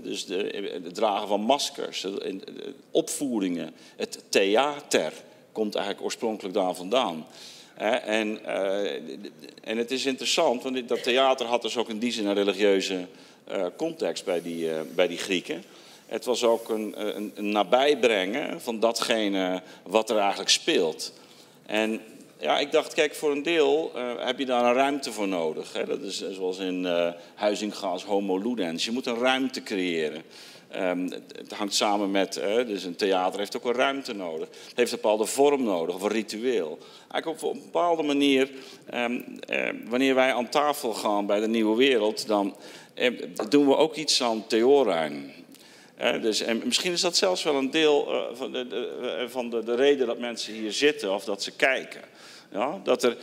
dus 0.04 0.26
het 0.28 0.96
dragen 0.96 1.28
van 1.28 1.42
maskers, 1.42 2.02
de, 2.02 2.74
opvoeringen, 2.92 3.74
het 3.96 4.24
theater 4.30 5.14
komt 5.52 5.76
eigenlijk 5.76 6.06
oorspronkelijk 6.06 6.54
daar 6.56 6.76
vandaan. 6.76 7.26
en, 8.06 8.46
en 9.64 9.78
het 9.78 9.92
is 9.92 10.06
interessant, 10.06 10.64
want 10.64 10.88
dat 10.88 11.04
theater 11.04 11.46
had 11.46 11.62
dus 11.62 11.78
ook 11.78 11.90
in 11.90 12.00
die 12.00 12.12
zin 12.12 12.26
een 12.26 12.34
religieuze 12.34 13.08
context 13.78 14.26
bij 14.26 14.42
die, 14.42 14.70
bij 14.96 15.08
die 15.08 15.18
Grieken. 15.18 15.64
Het 16.06 16.26
was 16.26 16.44
ook 16.44 16.70
een, 16.70 16.94
een, 17.18 17.32
een 17.36 17.52
nabijbrengen 17.52 18.62
van 18.62 18.80
datgene 18.80 19.62
wat 19.84 20.10
er 20.10 20.18
eigenlijk 20.18 20.50
speelt. 20.50 21.14
En 21.66 22.02
ja, 22.40 22.60
ik 22.60 22.72
dacht, 22.72 22.94
kijk, 22.94 23.16
voor 23.16 23.32
een 23.32 23.44
deel 23.44 23.92
uh, 23.96 24.26
heb 24.26 24.40
je 24.40 24.46
daar 24.46 24.66
een 24.66 24.74
ruimte 24.74 25.12
voor 25.12 25.28
nodig. 25.28 25.74
Hè? 25.74 25.86
Dat 25.86 26.02
is 26.02 26.30
zoals 26.32 26.58
in 26.58 26.84
uh, 26.84 27.08
Huizinga's 27.36 28.04
Homo 28.04 28.38
Ludens. 28.38 28.86
Je 28.86 28.92
moet 28.92 29.06
een 29.06 29.20
ruimte 29.20 29.64
creëren. 29.64 30.24
Um, 30.76 31.12
het 31.12 31.54
hangt 31.54 31.74
samen 31.74 32.12
met, 32.12 32.34
dus 32.68 32.84
een 32.84 32.96
theater 32.96 33.40
heeft 33.40 33.58
ook 33.58 33.66
een 33.66 33.74
ruimte 33.74 34.14
nodig. 34.14 34.48
Het 34.68 34.78
heeft 34.78 34.92
een 34.92 35.00
bepaalde 35.02 35.26
vorm 35.26 35.64
nodig, 35.64 35.96
of 35.96 36.02
een 36.02 36.10
ritueel. 36.10 36.78
Eigenlijk 37.12 37.44
op 37.44 37.54
een 37.54 37.62
bepaalde 37.62 38.04
manier, 38.04 38.50
um, 38.94 39.40
wanneer 39.88 40.16
wij 40.16 40.34
aan 40.34 40.50
tafel 40.50 40.94
gaan 40.94 41.26
bij 41.26 41.40
de 41.40 41.48
Nieuwe 41.48 41.78
Wereld, 41.78 42.28
dan 42.28 42.56
doen 43.50 43.68
we 43.68 43.76
ook 43.76 43.96
iets 43.96 44.24
aan 44.24 44.48
theorijn 44.48 45.34
dus, 46.00 46.42
en 46.42 46.62
misschien 46.66 46.92
is 46.92 47.02
dat 47.02 47.18
zelfs 47.18 47.44
wel 47.44 47.56
een 47.56 47.72
deel 47.72 48.14
uh, 48.14 48.22
van, 48.34 48.52
de, 48.52 48.68
de, 48.68 49.16
eh, 49.20 49.30
van 49.30 49.50
de, 49.50 49.64
de, 49.64 49.76
reden 49.76 50.08
dat 50.08 50.20
mensen 50.20 50.54
hier 50.54 50.72
zitten 50.72 51.14
of 51.14 51.24
dat 51.24 51.44
ze 51.44 51.52
kijken. 51.52 52.02
Ja, 52.52 52.80
dat 52.84 53.04
er, 53.04 53.18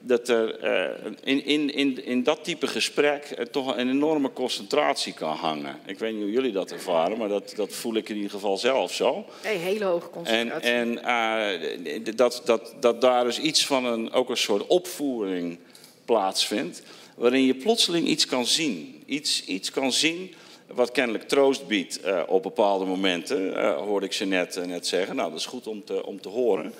dat 0.00 0.28
er 0.28 0.64
uh, 0.64 1.10
in, 1.22 1.44
in, 1.44 1.74
in, 1.74 2.04
in 2.04 2.22
dat 2.22 2.44
type 2.44 2.66
gesprek 2.66 3.46
toch 3.50 3.76
een 3.76 3.88
enorme 3.88 4.32
concentratie 4.32 5.12
kan 5.12 5.36
hangen. 5.36 5.78
Ik 5.86 5.98
weet 5.98 6.12
niet 6.12 6.22
hoe 6.22 6.32
jullie 6.32 6.52
dat 6.52 6.70
ervaren, 6.70 7.18
maar 7.18 7.28
dat, 7.28 7.52
dat 7.56 7.72
voel 7.72 7.94
ik 7.94 8.08
in 8.08 8.16
ieder 8.16 8.30
geval 8.30 8.56
zelf 8.56 8.92
zo. 8.92 9.24
Een 9.42 9.58
hele 9.58 9.84
hoge 9.84 10.10
concentratie. 10.10 10.70
En, 10.70 11.04
en 11.04 12.16
dat, 12.16 12.42
dat, 12.44 12.74
dat 12.80 13.00
daar 13.00 13.24
dus 13.24 13.38
iets 13.38 13.66
van 13.66 13.84
een, 13.84 14.12
ook 14.12 14.30
een 14.30 14.36
soort 14.36 14.66
opvoering 14.66 15.58
plaatsvindt, 16.04 16.82
waarin 17.14 17.44
je 17.44 17.54
plotseling 17.54 18.06
iets 18.06 18.26
kan 18.26 18.46
zien. 18.46 19.02
Iets, 19.06 19.44
iets 19.44 19.70
kan 19.70 19.92
zien 19.92 20.34
wat 20.74 20.92
kennelijk 20.92 21.28
troost 21.28 21.66
biedt 21.66 22.00
uh, 22.04 22.22
op 22.26 22.42
bepaalde 22.42 22.84
momenten, 22.84 23.46
uh, 23.46 23.76
hoorde 23.76 24.06
ik 24.06 24.12
ze 24.12 24.24
net, 24.24 24.56
uh, 24.56 24.64
net 24.64 24.86
zeggen. 24.86 25.16
Nou, 25.16 25.30
dat 25.30 25.38
is 25.38 25.46
goed 25.46 25.66
om 25.66 25.84
te, 25.84 26.06
om 26.06 26.20
te 26.20 26.28
horen. 26.28 26.74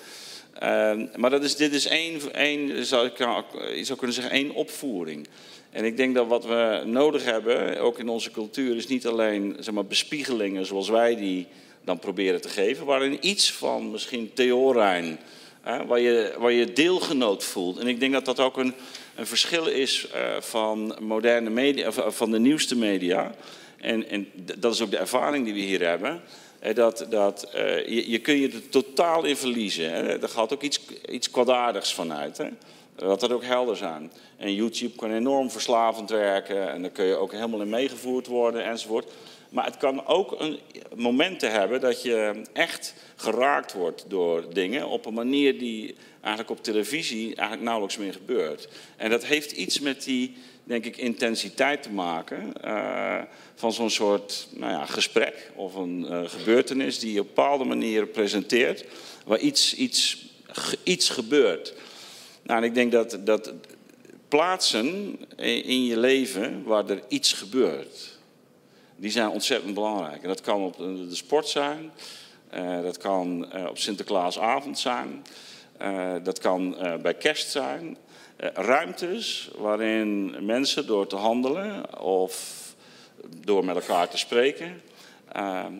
Ehm, 0.59 1.07
maar 1.15 1.29
dat 1.29 1.43
is, 1.43 1.55
dit 1.55 1.73
is 1.73 1.85
één, 1.85 2.33
één 2.33 2.85
zou 2.85 3.07
ik 3.07 3.17
zou 3.85 3.97
kunnen 3.97 4.15
zeggen, 4.15 4.33
één 4.33 4.53
opvoering. 4.53 5.27
En 5.71 5.85
ik 5.85 5.97
denk 5.97 6.15
dat 6.15 6.27
wat 6.27 6.45
we 6.45 6.81
nodig 6.85 7.23
hebben, 7.23 7.79
ook 7.79 7.99
in 7.99 8.09
onze 8.09 8.31
cultuur, 8.31 8.75
is 8.75 8.87
niet 8.87 9.07
alleen 9.07 9.55
zeg 9.59 9.73
maar, 9.73 9.85
bespiegelingen 9.85 10.65
zoals 10.65 10.89
wij 10.89 11.15
die 11.15 11.47
dan 11.83 11.99
proberen 11.99 12.41
te 12.41 12.49
geven, 12.49 12.85
waarin 12.85 13.17
iets 13.21 13.51
van 13.51 13.91
misschien 13.91 14.31
theorijn, 14.33 15.19
waar, 15.87 15.99
je, 15.99 16.33
waar 16.37 16.51
je 16.51 16.73
deelgenoot 16.73 17.43
voelt. 17.43 17.77
En 17.77 17.87
ik 17.87 17.99
denk 17.99 18.13
dat 18.13 18.25
dat 18.25 18.39
ook 18.39 18.57
een, 18.57 18.73
een 19.15 19.27
verschil 19.27 19.65
is 19.65 20.07
van 20.39 20.97
moderne 20.99 21.49
media, 21.49 21.91
van 21.91 22.31
de 22.31 22.39
nieuwste 22.39 22.77
media. 22.77 23.35
En, 23.83 24.09
en 24.09 24.27
dat 24.57 24.73
is 24.73 24.81
ook 24.81 24.91
de 24.91 24.97
ervaring 24.97 25.45
die 25.45 25.53
we 25.53 25.59
hier 25.59 25.87
hebben. 25.87 26.21
Dat, 26.73 27.05
dat, 27.09 27.49
je, 27.85 28.09
je 28.09 28.19
kun 28.19 28.37
je 28.37 28.49
er 28.49 28.69
totaal 28.69 29.23
in 29.23 29.37
verliezen. 29.37 29.91
Hè. 29.91 30.21
Er 30.21 30.29
gaat 30.29 30.53
ook 30.53 30.61
iets, 30.61 30.79
iets 31.09 31.29
kwaadaardigs 31.29 31.93
vanuit. 31.93 32.37
Hè. 32.37 32.47
Dat 32.95 33.19
dat 33.19 33.31
ook 33.31 33.43
helder 33.43 33.77
zijn. 33.77 34.11
En 34.37 34.55
YouTube 34.55 34.95
kan 34.95 35.11
enorm 35.11 35.51
verslavend 35.51 36.09
werken. 36.09 36.71
En 36.71 36.81
daar 36.81 36.91
kun 36.91 37.05
je 37.05 37.15
ook 37.15 37.31
helemaal 37.31 37.61
in 37.61 37.69
meegevoerd 37.69 38.27
worden 38.27 38.63
enzovoort. 38.63 39.11
Maar 39.49 39.65
het 39.65 39.77
kan 39.77 40.05
ook 40.07 40.39
een, 40.39 40.59
momenten 40.95 41.51
hebben 41.51 41.81
dat 41.81 42.01
je 42.01 42.41
echt 42.53 42.93
geraakt 43.15 43.73
wordt 43.73 44.05
door 44.07 44.53
dingen 44.53 44.87
op 44.87 45.05
een 45.05 45.13
manier 45.13 45.59
die 45.59 45.95
eigenlijk 46.21 46.49
op 46.49 46.63
televisie 46.63 47.35
eigenlijk 47.35 47.61
nauwelijks 47.61 47.97
meer 47.97 48.13
gebeurt. 48.13 48.67
En 48.97 49.09
dat 49.09 49.25
heeft 49.25 49.51
iets 49.51 49.79
met 49.79 50.03
die, 50.03 50.35
denk 50.63 50.85
ik, 50.85 50.97
intensiteit 50.97 51.83
te 51.83 51.91
maken 51.91 52.53
uh, 52.65 53.21
van 53.55 53.73
zo'n 53.73 53.89
soort 53.89 54.47
nou 54.51 54.71
ja, 54.71 54.85
gesprek 54.85 55.51
of 55.55 55.75
een 55.75 56.05
uh, 56.09 56.21
gebeurtenis 56.25 56.99
die 56.99 57.13
je 57.13 57.19
op 57.19 57.27
bepaalde 57.27 57.63
manier 57.63 58.07
presenteert, 58.07 58.85
waar 59.25 59.39
iets, 59.39 59.75
iets, 59.75 60.25
iets 60.83 61.09
gebeurt. 61.09 61.73
Nou, 62.43 62.59
en 62.59 62.65
ik 62.65 62.73
denk 62.73 62.91
dat, 62.91 63.17
dat 63.23 63.53
plaatsen 64.27 65.17
in 65.37 65.85
je 65.85 65.97
leven 65.97 66.63
waar 66.63 66.89
er 66.89 67.01
iets 67.07 67.33
gebeurt, 67.33 68.17
die 68.95 69.11
zijn 69.11 69.29
ontzettend 69.29 69.73
belangrijk. 69.73 70.21
En 70.21 70.27
dat 70.27 70.41
kan 70.41 70.63
op 70.63 70.77
de 70.77 71.15
sport 71.15 71.47
zijn, 71.47 71.91
uh, 72.53 72.81
dat 72.81 72.97
kan 72.97 73.47
op 73.69 73.77
Sinterklaasavond 73.77 74.79
zijn. 74.79 75.23
Dat 76.23 76.39
kan 76.39 76.77
bij 77.01 77.13
kerst 77.13 77.51
zijn. 77.51 77.97
Uh, 78.43 78.49
ruimtes 78.53 79.49
waarin 79.57 80.35
mensen 80.45 80.87
door 80.87 81.07
te 81.07 81.15
handelen 81.15 81.99
of 81.99 82.61
door 83.45 83.65
met 83.65 83.75
elkaar 83.75 84.09
te 84.09 84.17
spreken, 84.17 84.81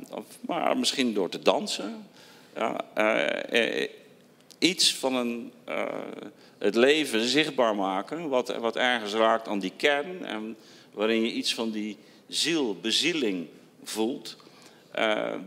of, 0.09 0.25
maar 0.41 0.77
misschien 0.77 1.13
door 1.13 1.29
te 1.29 1.39
dansen, 1.39 2.07
ja, 2.55 2.85
iets 4.59 4.95
van 4.95 5.15
een, 5.15 5.51
het 6.57 6.75
leven 6.75 7.21
zichtbaar 7.21 7.75
maken, 7.75 8.29
wat, 8.29 8.55
wat 8.55 8.75
ergens 8.75 9.13
raakt 9.13 9.47
aan 9.47 9.59
die 9.59 9.73
kern 9.77 10.25
en 10.25 10.57
waarin 10.91 11.21
je 11.21 11.31
iets 11.31 11.53
van 11.53 11.71
die 11.71 11.97
ziel, 12.27 12.77
bezieling 12.81 13.47
voelt. 13.83 14.37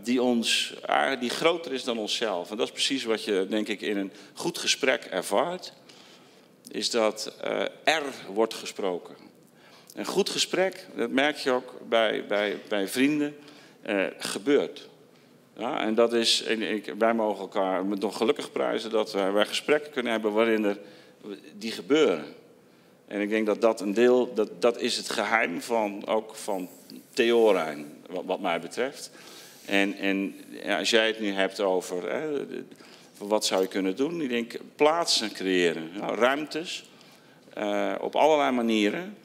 Die, 0.02 0.22
ons, 0.22 0.74
die 1.20 1.30
groter 1.30 1.72
is 1.72 1.84
dan 1.84 1.98
onszelf. 1.98 2.50
En 2.50 2.56
dat 2.56 2.66
is 2.66 2.72
precies 2.72 3.04
wat 3.04 3.24
je, 3.24 3.46
denk 3.50 3.68
ik, 3.68 3.80
in 3.80 3.96
een 3.96 4.12
goed 4.34 4.58
gesprek 4.58 5.04
ervaart. 5.04 5.72
Is 6.70 6.90
dat 6.90 7.32
uh, 7.44 7.60
er 7.84 8.02
wordt 8.32 8.54
gesproken. 8.54 9.14
Een 9.94 10.06
goed 10.06 10.30
gesprek, 10.30 10.86
dat 10.96 11.10
merk 11.10 11.36
je 11.36 11.50
ook 11.50 11.88
bij, 11.88 12.26
bij, 12.26 12.60
bij 12.68 12.88
vrienden, 12.88 13.36
gebeurt. 14.18 14.88
Ja, 15.56 15.80
en 15.80 15.94
dat 15.94 16.12
is, 16.12 16.42
en 16.42 16.62
ik, 16.62 16.94
wij 16.98 17.14
mogen 17.14 17.40
elkaar 17.40 17.84
nog 17.84 18.16
gelukkig 18.16 18.52
prijzen 18.52 18.90
dat 18.90 19.12
wij 19.12 19.46
gesprekken 19.46 19.92
kunnen 19.92 20.12
hebben 20.12 20.32
waarin 20.32 20.64
er 20.64 20.78
die 21.58 21.72
gebeuren. 21.72 22.24
En 23.06 23.20
ik 23.20 23.28
denk 23.28 23.46
dat 23.46 23.60
dat 23.60 23.80
een 23.80 23.94
deel, 23.94 24.34
dat, 24.34 24.62
dat 24.62 24.80
is 24.80 24.96
het 24.96 25.10
geheim 25.10 25.60
van, 25.60 26.06
ook 26.06 26.34
van 26.34 26.68
Theorijn, 27.10 27.92
wat, 28.10 28.24
wat 28.24 28.40
mij 28.40 28.60
betreft. 28.60 29.10
En, 29.64 29.94
en 29.94 30.34
ja, 30.48 30.78
als 30.78 30.90
jij 30.90 31.06
het 31.06 31.20
nu 31.20 31.32
hebt 31.32 31.60
over 31.60 32.10
hè, 32.12 32.46
wat 33.18 33.44
zou 33.44 33.62
je 33.62 33.68
kunnen 33.68 33.96
doen, 33.96 34.20
ik 34.20 34.28
denk 34.28 34.56
plaatsen 34.76 35.32
creëren, 35.32 35.90
ruimtes 36.14 36.84
uh, 37.58 37.94
op 38.00 38.16
allerlei 38.16 38.50
manieren. 38.50 39.16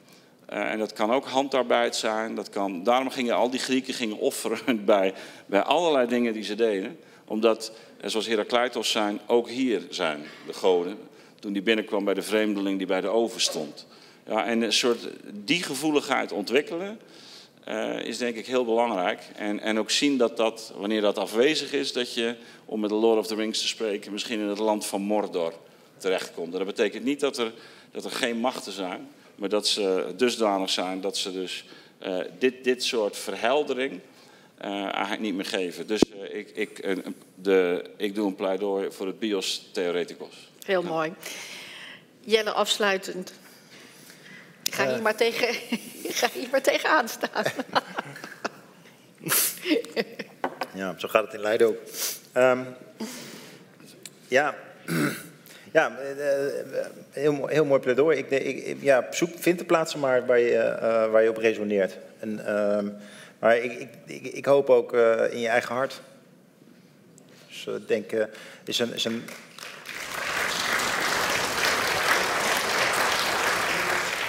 Uh, 0.52 0.70
en 0.70 0.78
dat 0.78 0.92
kan 0.92 1.12
ook 1.12 1.26
handarbeid 1.26 1.96
zijn. 1.96 2.34
Dat 2.34 2.50
kan, 2.50 2.82
daarom 2.82 3.10
gingen 3.10 3.34
al 3.34 3.50
die 3.50 3.60
Grieken 3.60 3.94
gingen 3.94 4.18
offeren 4.18 4.84
bij, 4.84 5.14
bij 5.46 5.62
allerlei 5.62 6.06
dingen 6.06 6.32
die 6.32 6.42
ze 6.42 6.54
deden. 6.54 6.98
Omdat, 7.24 7.72
eh, 8.00 8.10
zoals 8.10 8.26
Herakleitos 8.26 8.90
zijn, 8.90 9.20
ook 9.26 9.48
hier 9.48 9.82
zijn 9.90 10.24
de 10.46 10.52
goden. 10.52 10.98
Toen 11.40 11.52
die 11.52 11.62
binnenkwam 11.62 12.04
bij 12.04 12.14
de 12.14 12.22
vreemdeling 12.22 12.78
die 12.78 12.86
bij 12.86 13.00
de 13.00 13.08
oven 13.08 13.40
stond. 13.40 13.86
Ja, 14.26 14.44
en 14.44 14.62
een 14.62 14.72
soort 14.72 15.08
die 15.32 15.62
gevoeligheid 15.62 16.32
ontwikkelen. 16.32 16.98
Uh, 17.68 18.04
is 18.04 18.18
denk 18.18 18.36
ik 18.36 18.46
heel 18.46 18.64
belangrijk. 18.64 19.20
En, 19.36 19.60
en 19.60 19.78
ook 19.78 19.90
zien 19.90 20.16
dat 20.16 20.36
dat, 20.36 20.72
wanneer 20.76 21.00
dat 21.00 21.18
afwezig 21.18 21.72
is, 21.72 21.92
dat 21.92 22.14
je, 22.14 22.34
om 22.64 22.80
met 22.80 22.90
de 22.90 22.96
Lord 22.96 23.18
of 23.18 23.26
the 23.26 23.34
Rings 23.34 23.60
te 23.60 23.66
spreken, 23.66 24.12
misschien 24.12 24.40
in 24.40 24.48
het 24.48 24.58
land 24.58 24.86
van 24.86 25.00
Mordor 25.00 25.54
terechtkomt. 25.96 26.52
dat 26.52 26.66
betekent 26.66 27.04
niet 27.04 27.20
dat 27.20 27.38
er, 27.38 27.52
dat 27.90 28.04
er 28.04 28.10
geen 28.10 28.36
machten 28.36 28.72
zijn, 28.72 29.08
maar 29.34 29.48
dat 29.48 29.68
ze 29.68 30.12
dusdanig 30.16 30.70
zijn 30.70 31.00
dat 31.00 31.16
ze 31.16 31.32
dus 31.32 31.64
uh, 32.06 32.18
dit, 32.38 32.64
dit 32.64 32.84
soort 32.84 33.16
verheldering 33.16 34.00
uh, 34.64 34.82
eigenlijk 34.82 35.20
niet 35.20 35.34
meer 35.34 35.44
geven. 35.44 35.86
Dus 35.86 36.02
ik, 36.32 36.50
ik, 36.54 36.96
de, 37.34 37.84
ik 37.96 38.14
doe 38.14 38.26
een 38.26 38.34
pleidooi 38.34 38.90
voor 38.90 39.06
het 39.06 39.18
bios 39.18 39.68
theoreticos. 39.72 40.50
Heel 40.64 40.82
ja. 40.82 40.88
mooi. 40.88 41.12
Jelle, 42.20 42.50
afsluitend. 42.50 43.32
Ga 44.72 44.88
hier, 44.88 45.02
maar 45.02 45.14
tegen, 45.14 45.54
ga 46.20 46.28
hier 46.32 46.48
maar 46.50 46.62
tegenaan 46.62 47.08
staan. 47.08 47.44
ja, 50.80 50.94
zo 50.98 51.08
gaat 51.08 51.24
het 51.24 51.34
in 51.34 51.40
Leiden 51.40 51.66
ook. 51.66 51.76
Um, 52.36 52.66
ja, 54.28 54.54
ja 55.72 55.98
heel, 57.10 57.46
heel 57.46 57.64
mooi 57.64 57.80
pleidooi. 57.80 58.18
Ik, 58.18 58.30
ik, 58.30 58.76
ja, 58.80 59.06
zoek, 59.10 59.30
vind 59.38 59.58
de 59.58 59.64
plaatsen 59.64 60.00
maar 60.00 60.26
waar 60.26 60.38
je, 60.38 60.78
uh, 60.82 61.10
waar 61.10 61.22
je 61.22 61.28
op 61.28 61.36
resoneert. 61.36 61.98
En, 62.18 62.54
um, 62.76 62.96
maar 63.38 63.56
ik, 63.56 63.88
ik, 64.06 64.22
ik, 64.22 64.44
hoop 64.44 64.70
ook 64.70 64.94
uh, 64.94 65.32
in 65.32 65.40
je 65.40 65.48
eigen 65.48 65.74
hart. 65.74 66.00
Dus 67.48 67.66
ik 67.66 67.88
denk, 67.88 68.28
is 68.64 68.78
een, 68.78 68.94
is 68.94 69.04
een 69.04 69.24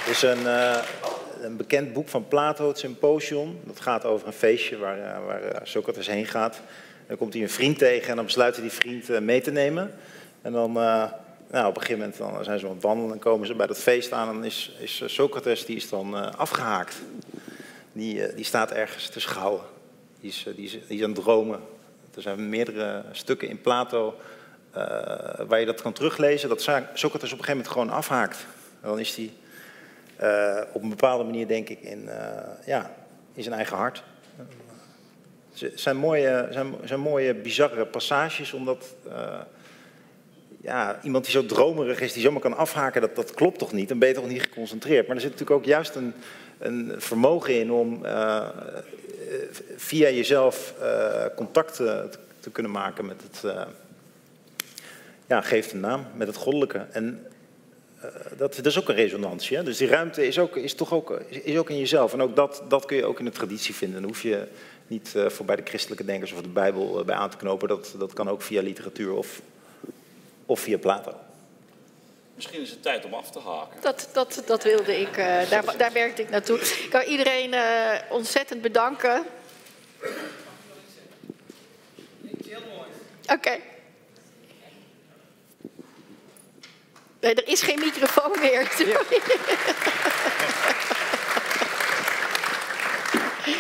is 0.06 0.22
een, 0.22 0.40
uh, 0.40 0.78
een 1.42 1.58
bekend 1.58 1.94
boek 1.94 2.10
van 2.10 2.28
Plato, 2.28 2.68
het 2.68 2.78
Symposion. 2.78 3.60
Dat 3.64 3.80
gaat 3.80 4.06
over 4.06 4.28
een 4.28 4.34
feestje 4.34 4.78
waar, 4.78 4.98
uh, 4.98 5.26
waar 5.26 5.62
Socrates 5.64 6.08
heen 6.08 6.26
gaat. 6.26 6.62
Dan 7.08 7.18
komt 7.18 7.34
hij 7.34 7.42
een 7.42 7.50
vriend 7.50 7.78
tegen 7.78 8.10
en 8.10 8.16
dan 8.16 8.26
besluit 8.26 8.56
hij 8.56 8.64
die 8.64 8.74
vriend 8.74 9.20
mee 9.20 9.42
te 9.42 9.52
nemen. 9.52 9.94
En 10.42 10.52
dan, 10.52 10.72
nou, 10.72 11.68
op 11.68 11.76
een 11.76 11.82
gegeven 11.82 11.98
moment 12.00 12.18
dan 12.18 12.44
zijn 12.44 12.60
ze 12.60 12.66
aan 12.66 12.74
het 12.74 12.82
wandelen 12.82 13.12
en 13.12 13.20
komen 13.20 13.48
ze 13.48 13.56
bij 13.56 13.68
dat 13.68 13.80
feest 13.80 14.12
aan. 14.12 14.28
En 14.28 14.34
dan 14.34 14.46
is, 14.46 14.76
is 14.80 15.04
Socrates 15.06 15.66
die 15.66 15.76
is 15.76 15.90
dan 15.90 16.36
afgehaakt. 16.38 16.96
Die, 17.92 18.34
die 18.34 18.46
staat 18.46 18.72
ergens 18.72 19.10
te 19.10 19.20
schouwen. 19.20 19.62
Die 20.20 20.30
is, 20.30 20.46
die, 20.56 20.66
is, 20.66 20.72
die 20.72 20.98
is 20.98 21.04
aan 21.04 21.12
het 21.12 21.22
dromen. 21.22 21.60
Er 22.16 22.22
zijn 22.22 22.50
meerdere 22.50 23.04
stukken 23.12 23.50
in 23.50 23.62
Plato 23.62 24.16
waar 25.48 25.60
je 25.60 25.66
dat 25.66 25.82
kan 25.82 25.94
teruglezen. 25.94 26.50
Dat 26.50 26.62
Socrates 26.62 26.94
op 27.04 27.12
een 27.12 27.22
gegeven 27.22 27.48
moment 27.48 27.68
gewoon 27.68 27.90
afhaakt. 27.90 28.46
En 28.82 28.90
dan 28.90 29.00
is 29.00 29.16
hij 29.16 29.32
uh, 30.22 30.62
op 30.74 30.84
een 30.84 30.90
bepaalde 30.90 31.24
manier 31.24 31.48
denk 31.48 31.70
ik 31.70 31.82
in, 31.82 32.04
uh, 32.04 32.16
ja, 32.66 32.96
in 33.34 33.44
zijn 33.44 33.56
eigen 33.56 33.78
hart. 33.78 34.04
Het 35.60 35.80
zijn 35.80 35.98
mooie, 35.98 36.48
zijn, 36.52 36.74
zijn 36.84 37.00
mooie 37.00 37.34
bizarre 37.34 37.86
passages, 37.86 38.54
omdat 38.54 38.96
uh, 39.08 39.40
ja, 40.62 41.00
iemand 41.04 41.24
die 41.24 41.34
zo 41.34 41.46
dromerig 41.46 42.02
is, 42.02 42.14
die 42.14 42.22
zomaar 42.22 42.42
kan 42.42 42.58
afhaken, 42.58 43.02
dat, 43.02 43.16
dat 43.16 43.34
klopt 43.34 43.60
toch 43.60 43.72
niet? 43.72 43.88
Dan 43.88 44.00
ben 44.00 44.08
je 44.08 44.14
toch 44.14 44.28
niet 44.28 44.42
geconcentreerd. 44.42 45.08
Maar 45.08 45.16
er 45.16 45.22
zit 45.22 45.32
natuurlijk 45.32 45.60
ook 45.60 45.66
juist 45.66 45.96
een, 45.96 46.14
een 46.60 46.94
vermogen 46.98 47.60
in 47.60 47.72
om 47.72 48.06
via 49.76 50.10
jezelf 50.10 50.74
contact 51.36 51.76
te, 51.76 52.10
te, 52.40 52.50
kunnen 52.50 52.72
maken 52.72 53.06
met 53.06 53.22
het, 53.22 53.54
ja, 55.28 55.42
geeft 55.42 55.72
een 55.72 55.80
naam, 55.80 56.06
met 56.16 56.28
het 56.28 56.36
goddelijke. 56.36 56.86
En 56.92 57.26
eh, 57.26 57.33
dat, 58.38 58.56
dat, 58.56 58.66
is 58.66 58.80
ook 58.80 58.90
een 58.90 58.96
resonantie. 58.96 59.58
Hè? 59.58 59.64
Dus 59.64 59.78
die 59.78 59.88
ruimte 59.88 60.28
is, 60.28 60.40
ook, 60.40 60.56
is 60.56 60.74
toch 60.74 60.94
ook, 60.94 61.12
is 61.30 61.58
ook 61.58 61.70
in 61.70 61.78
jezelf. 61.78 62.14
En 62.14 62.22
ook 62.22 62.36
dat, 62.36 62.64
dat 62.68 62.86
kun 62.86 62.98
je 62.98 63.06
ook 63.06 63.20
in 63.20 63.26
de 63.26 63.32
traditie 63.32 63.76
vinden. 63.76 64.02
Dan 64.02 64.10
hoef 64.10 64.22
je 64.22 64.48
niet 64.88 65.14
uh, 65.16 65.30
voor 65.30 65.46
bij 65.46 65.56
de 65.56 65.64
christelijke 65.66 66.06
denkers 66.06 66.32
of 66.32 66.42
de 66.42 66.48
Bijbel 66.48 67.00
uh, 67.00 67.06
bij 67.06 67.16
aan 67.16 67.30
te 67.30 67.38
knopen. 67.38 67.68
Dat, 67.68 67.96
dat 67.98 68.14
kan 68.14 68.30
ook 68.30 68.42
via 68.42 68.62
literatuur 68.62 69.14
of, 69.14 69.42
of 70.46 70.60
via 70.60 70.78
Plato. 70.78 71.14
Misschien 72.36 72.62
is 72.62 72.70
het 72.70 72.82
tijd 72.82 73.06
om 73.06 73.14
af 73.14 73.32
te 73.32 73.40
haken. 73.40 73.82
Dat, 73.82 74.10
dat, 74.14 74.44
dat 74.46 74.64
wilde 74.64 75.00
ik, 75.00 75.18
uh, 75.18 75.50
daar, 75.50 75.78
daar 75.78 75.94
werkte 75.94 76.22
ik 76.22 76.30
naartoe. 76.30 76.60
Ik 76.60 76.88
kan 76.90 77.02
iedereen 77.02 77.56
ontzettend 78.10 78.62
bedanken. 78.62 79.26
Oké. 83.24 83.34
Okay. 83.34 83.62
Nee, 87.24 87.34
er 87.34 87.48
is 87.48 87.62
geen 87.62 87.80
microfoon 87.80 88.40
meer. 88.40 88.72
Ja. 93.46 93.52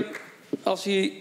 ik, 0.00 0.20
als 0.62 0.86
u, 0.86 1.12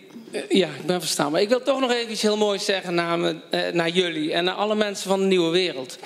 ja, 0.49 0.67
ik 0.67 0.85
ben 0.85 0.99
verstaan. 0.99 1.31
Maar 1.31 1.41
ik 1.41 1.49
wil 1.49 1.61
toch 1.61 1.79
nog 1.79 1.91
even 1.91 2.11
iets 2.11 2.21
heel 2.21 2.37
moois 2.37 2.65
zeggen 2.65 2.93
naar, 2.93 3.19
me, 3.19 3.35
naar 3.73 3.89
jullie 3.89 4.33
en 4.33 4.43
naar 4.43 4.53
alle 4.53 4.75
mensen 4.75 5.09
van 5.09 5.19
de 5.19 5.25
nieuwe 5.25 5.51
wereld. 5.51 5.97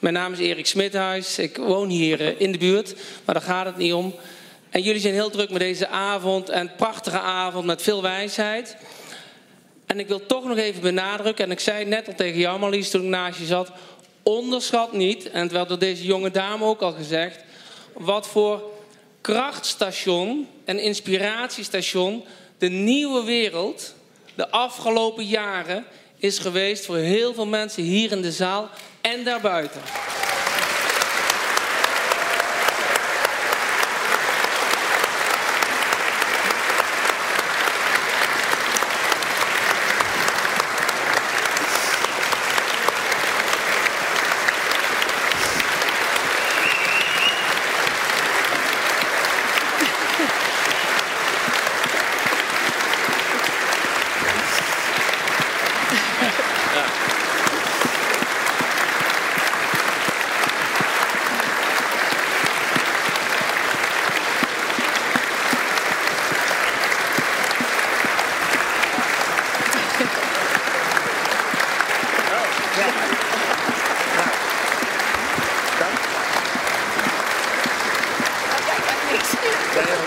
Mijn 0.00 0.14
naam 0.14 0.32
is 0.32 0.38
Erik 0.38 0.66
Smithuis. 0.66 1.38
Ik 1.38 1.56
woon 1.56 1.88
hier 1.88 2.40
in 2.40 2.52
de 2.52 2.58
buurt, 2.58 2.94
maar 3.24 3.34
daar 3.34 3.44
gaat 3.44 3.66
het 3.66 3.76
niet 3.76 3.92
om. 3.92 4.14
En 4.70 4.82
jullie 4.82 5.00
zijn 5.00 5.14
heel 5.14 5.30
druk 5.30 5.50
met 5.50 5.60
deze 5.60 5.88
avond 5.88 6.48
en 6.48 6.72
prachtige 6.76 7.20
avond 7.20 7.66
met 7.66 7.82
veel 7.82 8.02
wijsheid. 8.02 8.76
En 9.86 9.98
ik 9.98 10.08
wil 10.08 10.26
toch 10.26 10.44
nog 10.44 10.56
even 10.56 10.80
benadrukken, 10.80 11.44
en 11.44 11.50
ik 11.50 11.60
zei 11.60 11.84
net 11.84 12.06
al 12.06 12.14
tegen 12.14 12.38
jou 12.38 12.58
Marlies 12.58 12.90
toen 12.90 13.02
ik 13.02 13.08
naast 13.08 13.38
je 13.38 13.46
zat 13.46 13.70
onderschat 14.24 14.92
niet, 14.92 15.30
en 15.30 15.42
het 15.42 15.52
werd 15.52 15.68
door 15.68 15.78
deze 15.78 16.04
jonge 16.04 16.30
dame 16.30 16.64
ook 16.64 16.80
al 16.80 16.92
gezegd, 16.92 17.44
wat 17.92 18.26
voor 18.26 18.62
krachtstation 19.20 20.48
en 20.64 20.78
inspiratiestation 20.78 22.24
de 22.58 22.68
nieuwe 22.68 23.24
wereld 23.24 23.94
de 24.34 24.50
afgelopen 24.50 25.24
jaren 25.24 25.84
is 26.16 26.38
geweest 26.38 26.84
voor 26.84 26.96
heel 26.96 27.34
veel 27.34 27.46
mensen 27.46 27.82
hier 27.82 28.12
in 28.12 28.22
de 28.22 28.32
zaal 28.32 28.68
en 29.00 29.24
daarbuiten. 29.24 29.80